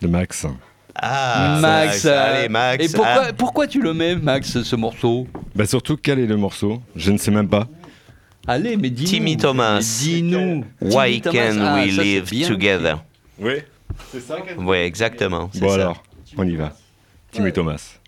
de 0.00 0.06
Max. 0.08 0.46
Ah, 0.94 1.58
Max. 1.60 2.04
euh, 2.04 2.34
Allez, 2.40 2.48
Max. 2.48 2.84
Et 2.84 2.88
pourquoi, 2.88 3.24
ah. 3.28 3.32
pourquoi 3.32 3.66
tu 3.66 3.80
le 3.80 3.94
mets, 3.94 4.14
Max, 4.16 4.62
ce 4.62 4.76
morceau? 4.76 5.26
Bah 5.54 5.64
surtout, 5.66 5.96
quel 5.96 6.18
est 6.18 6.26
le 6.26 6.36
morceau? 6.36 6.82
Je 6.96 7.12
ne 7.12 7.18
sais 7.18 7.30
même 7.30 7.48
pas. 7.48 7.68
Allez, 8.46 8.76
mais 8.76 8.90
dis-nous. 8.90 9.08
Timmy 9.08 9.36
Thomas. 9.36 9.76
Mais 9.76 9.80
Dis-nous. 9.84 10.64
Why 10.80 11.20
Timmy 11.20 11.22
Thomas. 11.22 11.32
can 11.54 11.58
Ah, 11.60 11.74
we 11.76 11.90
ça, 11.90 11.96
c'est 11.96 12.02
live 12.04 12.30
bien 12.30 12.48
together? 12.48 13.04
Oui. 13.38 13.52
C'est 14.10 14.20
ça 14.20 14.36
Oui, 14.58 14.76
exactement. 14.78 15.48
c'est 15.52 15.60
Bon 15.60 15.68
ça. 15.68 15.74
alors, 15.76 16.02
on 16.36 16.44
y 16.46 16.56
va. 16.56 16.74
Timmy 17.30 17.52
Thomas. 17.52 17.98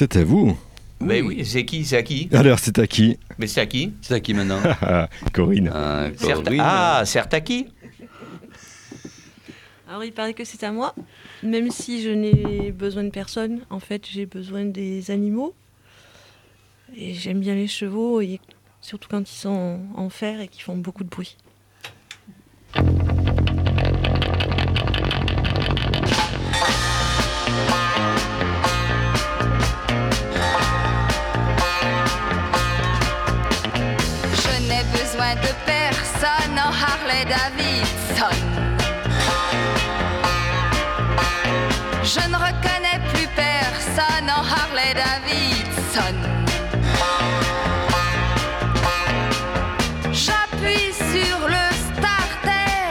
C'est 0.00 0.16
à 0.16 0.24
vous. 0.24 0.56
Mais 1.02 1.20
oui, 1.20 1.44
c'est 1.44 1.66
qui 1.66 1.84
C'est 1.84 1.98
à 1.98 2.02
qui? 2.02 2.30
Alors, 2.32 2.58
c'est 2.58 2.78
à 2.78 2.86
qui? 2.86 3.18
Mais 3.38 3.46
c'est 3.46 3.60
à 3.60 3.66
qui? 3.66 3.92
C'est 4.00 4.14
à 4.14 4.20
qui 4.20 4.32
maintenant? 4.32 4.58
Corinne. 5.34 5.70
Certes- 6.16 6.44
Corinne. 6.44 6.60
Ah, 6.64 7.02
certes 7.04 7.34
à 7.34 7.42
qui? 7.42 7.66
Alors 9.86 10.02
il 10.02 10.12
paraît 10.12 10.32
que 10.32 10.46
c'est 10.46 10.64
à 10.64 10.72
moi, 10.72 10.94
même 11.42 11.70
si 11.70 12.00
je 12.00 12.08
n'ai 12.08 12.72
besoin 12.72 13.04
de 13.04 13.10
personne, 13.10 13.60
en 13.68 13.78
fait 13.78 14.06
j'ai 14.10 14.24
besoin 14.24 14.64
des 14.64 15.10
animaux. 15.10 15.52
Et 16.96 17.12
j'aime 17.12 17.40
bien 17.40 17.54
les 17.54 17.68
chevaux, 17.68 18.22
et 18.22 18.40
surtout 18.80 19.08
quand 19.10 19.30
ils 19.30 19.36
sont 19.36 19.50
en, 19.50 20.00
en 20.04 20.08
fer 20.08 20.40
et 20.40 20.48
qu'ils 20.48 20.62
font 20.62 20.78
beaucoup 20.78 21.04
de 21.04 21.10
bruit. 21.10 21.36
Harley 37.20 37.24
Davidson. 37.24 38.36
Je 42.02 42.20
ne 42.28 42.36
reconnais 42.36 43.00
plus 43.12 43.26
personne 43.36 44.28
en 44.28 44.42
Harley 44.42 44.94
Davidson. 44.94 46.16
J'appuie 50.12 50.92
sur 50.92 51.48
le 51.48 51.64
starter 51.90 52.88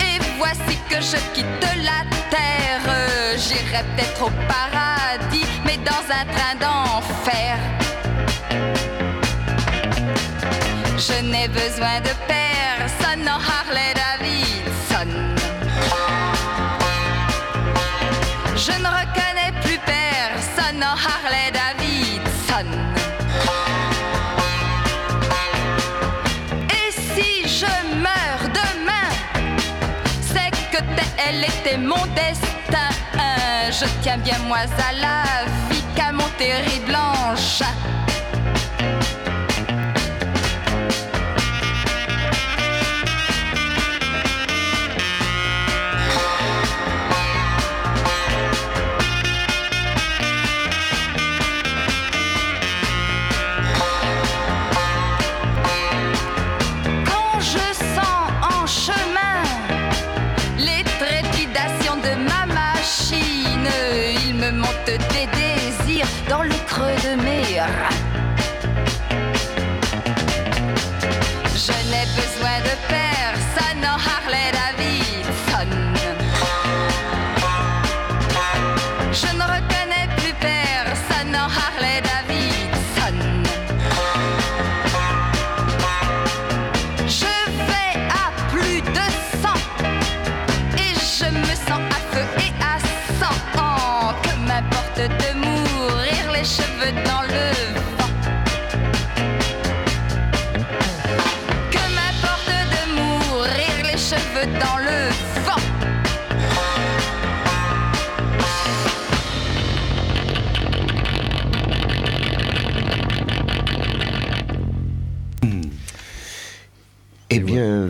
et 0.00 0.18
voici 0.38 0.78
que 0.88 0.96
je 0.96 1.16
quitte 1.34 1.46
la 1.84 2.04
terre. 2.30 3.36
J'irai 3.36 3.84
peut-être 3.94 4.22
au 4.24 4.30
paradis, 4.48 5.46
mais 5.64 5.76
dans 5.78 6.04
un 6.10 6.24
train 6.34 6.54
d'enfer. 6.58 7.58
Je 10.96 11.24
n'ai 11.24 11.48
besoin 11.48 12.00
de 12.00 12.10
Harley 13.18 13.92
Davidson. 13.94 15.10
Je 18.54 18.70
ne 18.70 18.86
reconnais 18.86 19.52
plus 19.64 19.80
personne 19.84 20.80
en 20.80 20.94
Harley 20.94 21.50
Davidson. 21.52 22.70
Et 26.70 26.92
si 26.92 27.48
je 27.48 27.96
meurs 27.96 28.48
demain, 28.54 29.10
c'est 30.22 30.52
que 30.70 30.78
tel 31.16 31.44
était 31.44 31.78
mon 31.78 32.06
destin. 32.14 32.90
Je 33.70 33.86
tiens 34.02 34.18
bien 34.18 34.38
moi 34.46 34.58
à 34.58 34.92
la 34.92 35.24
vie 35.68 35.82
qu'à 35.96 36.12
mon 36.12 36.28
terrible 36.38 36.94
engin. 36.94 37.74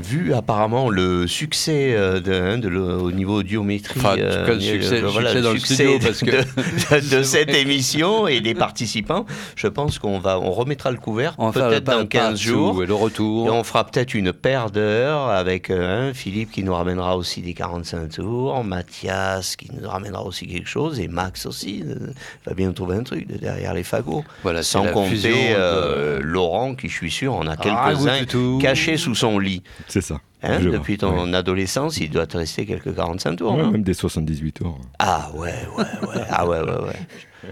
Vu 0.02 0.32
apparemment 0.34 0.88
le 0.90 1.26
succès 1.26 1.94
euh, 1.94 2.20
de, 2.20 2.32
hein, 2.32 2.58
de 2.58 2.68
au 2.68 3.12
niveau 3.12 3.38
audiométrie, 3.40 3.98
Enfin, 4.00 4.12
en 4.12 4.16
tout 4.16 4.20
cas, 4.46 4.54
le 4.54 4.60
succès- 4.60 5.00
le 5.00 5.08
succès 5.10 5.42
dans 5.42 5.52
le 5.52 5.58
succès 5.58 5.74
studio, 5.74 5.98
de- 5.98 6.04
parce 6.04 6.20
que- 6.20 6.30
de, 6.56 7.16
de 7.18 7.22
cette 7.22 7.54
émission 7.54 8.26
et 8.26 8.40
des 8.40 8.54
participants, 8.54 9.26
je 9.56 9.66
pense 9.68 9.98
qu'on 9.98 10.18
va, 10.18 10.38
on 10.38 10.50
remettra 10.50 10.90
le 10.90 10.96
couvert 10.98 11.34
On 11.38 11.50
va 11.50 11.52
faire 11.52 11.68
peut-être 11.68 11.84
dans 11.84 11.98
pas- 12.00 12.04
15 12.06 12.30
pas 12.30 12.34
jours. 12.36 12.82
et 12.82 12.86
le 12.86 12.94
retour. 12.94 13.46
Et 13.46 13.50
on 13.50 13.64
fera 13.64 13.84
peut-être 13.84 14.14
une 14.14 14.32
paire 14.32 14.70
d'heures 14.70 15.28
avec 15.28 15.70
euh, 15.70 16.10
hein, 16.10 16.14
Philippe 16.14 16.50
qui 16.52 16.62
nous 16.64 16.74
ramènera 16.74 17.16
aussi 17.16 17.42
des 17.42 17.54
45 17.54 18.08
tours, 18.10 18.62
Mathias 18.64 19.56
qui 19.56 19.70
nous 19.72 19.88
ramènera 19.88 20.24
aussi 20.24 20.46
quelque 20.46 20.68
chose, 20.68 21.00
et 21.00 21.08
Max 21.08 21.46
aussi 21.46 21.82
euh, 21.86 22.12
va 22.46 22.54
bien 22.54 22.72
trouver 22.72 22.96
un 22.96 23.02
truc 23.02 23.26
de 23.26 23.36
derrière 23.36 23.74
les 23.74 23.84
fagots. 23.84 24.24
Voilà, 24.42 24.62
Sans 24.62 24.84
la 24.84 24.92
compter 24.92 25.16
de- 25.28 25.54
euh, 25.56 26.20
Laurent 26.22 26.74
qui, 26.74 26.88
je 26.88 26.94
suis 26.94 27.10
sûr, 27.10 27.34
en 27.34 27.46
a 27.46 27.56
Ah, 27.58 27.92
quelques-uns 27.92 28.58
cachés 28.60 28.96
sous 28.96 29.14
son 29.14 29.38
lit. 29.38 29.62
C'est 29.88 30.00
ça. 30.00 30.16
Hein, 30.42 30.60
depuis 30.60 30.96
ton 30.96 31.32
adolescence, 31.34 31.98
il 31.98 32.10
doit 32.10 32.26
te 32.26 32.38
rester 32.38 32.64
quelques 32.64 32.94
45 32.94 33.36
tours. 33.36 33.54
Ouais, 33.54 33.70
même 33.70 33.82
des 33.82 33.92
78 33.92 34.52
tours. 34.52 34.80
ah 34.98 35.30
ouais, 35.34 35.52
ouais, 35.76 35.84
ouais. 36.08 36.24
Ah 36.30 36.46
ouais, 36.48 36.60
ouais, 36.60 36.82
ouais. 36.82 36.96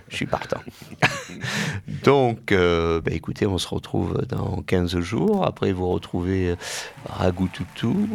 Je 0.09 0.16
suis 0.16 0.26
partant. 0.26 0.61
Donc, 2.05 2.53
euh, 2.53 3.01
bah, 3.03 3.11
écoutez, 3.12 3.47
on 3.47 3.59
se 3.59 3.68
retrouve 3.68 4.24
dans 4.26 4.62
15 4.62 4.99
jours. 5.01 5.45
Après, 5.45 5.72
vous 5.72 5.89
retrouvez 5.89 6.51
euh, 6.51 6.57
Ragoutoutou, 7.07 8.09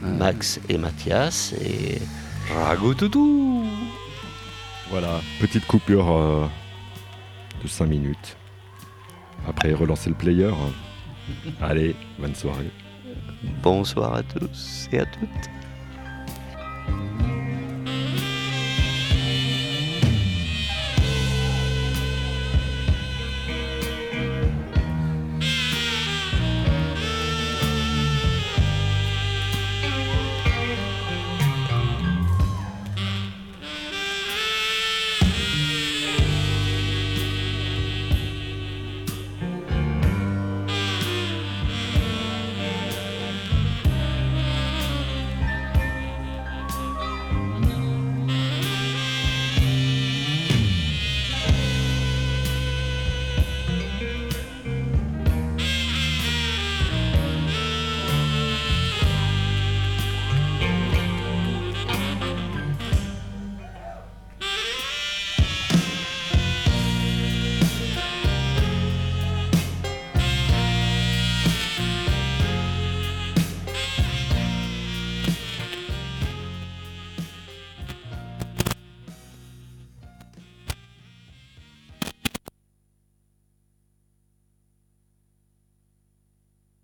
Max 0.00 0.60
et 0.68 0.78
Mathias. 0.78 1.54
Et 1.62 1.98
Ragoutoutou 2.54 3.64
Voilà, 4.90 5.20
petite 5.38 5.66
coupure 5.66 6.16
euh, 6.16 6.46
de 7.62 7.68
5 7.68 7.86
minutes. 7.86 8.36
Après, 9.46 9.72
relancer 9.72 10.08
le 10.08 10.16
player. 10.16 10.50
Allez, 11.60 11.94
bonne 12.18 12.34
soirée. 12.34 12.70
Bonsoir 13.42 14.14
à 14.14 14.22
tous 14.22 14.88
et 14.92 15.00
à 15.00 15.06
toutes. 15.06 15.50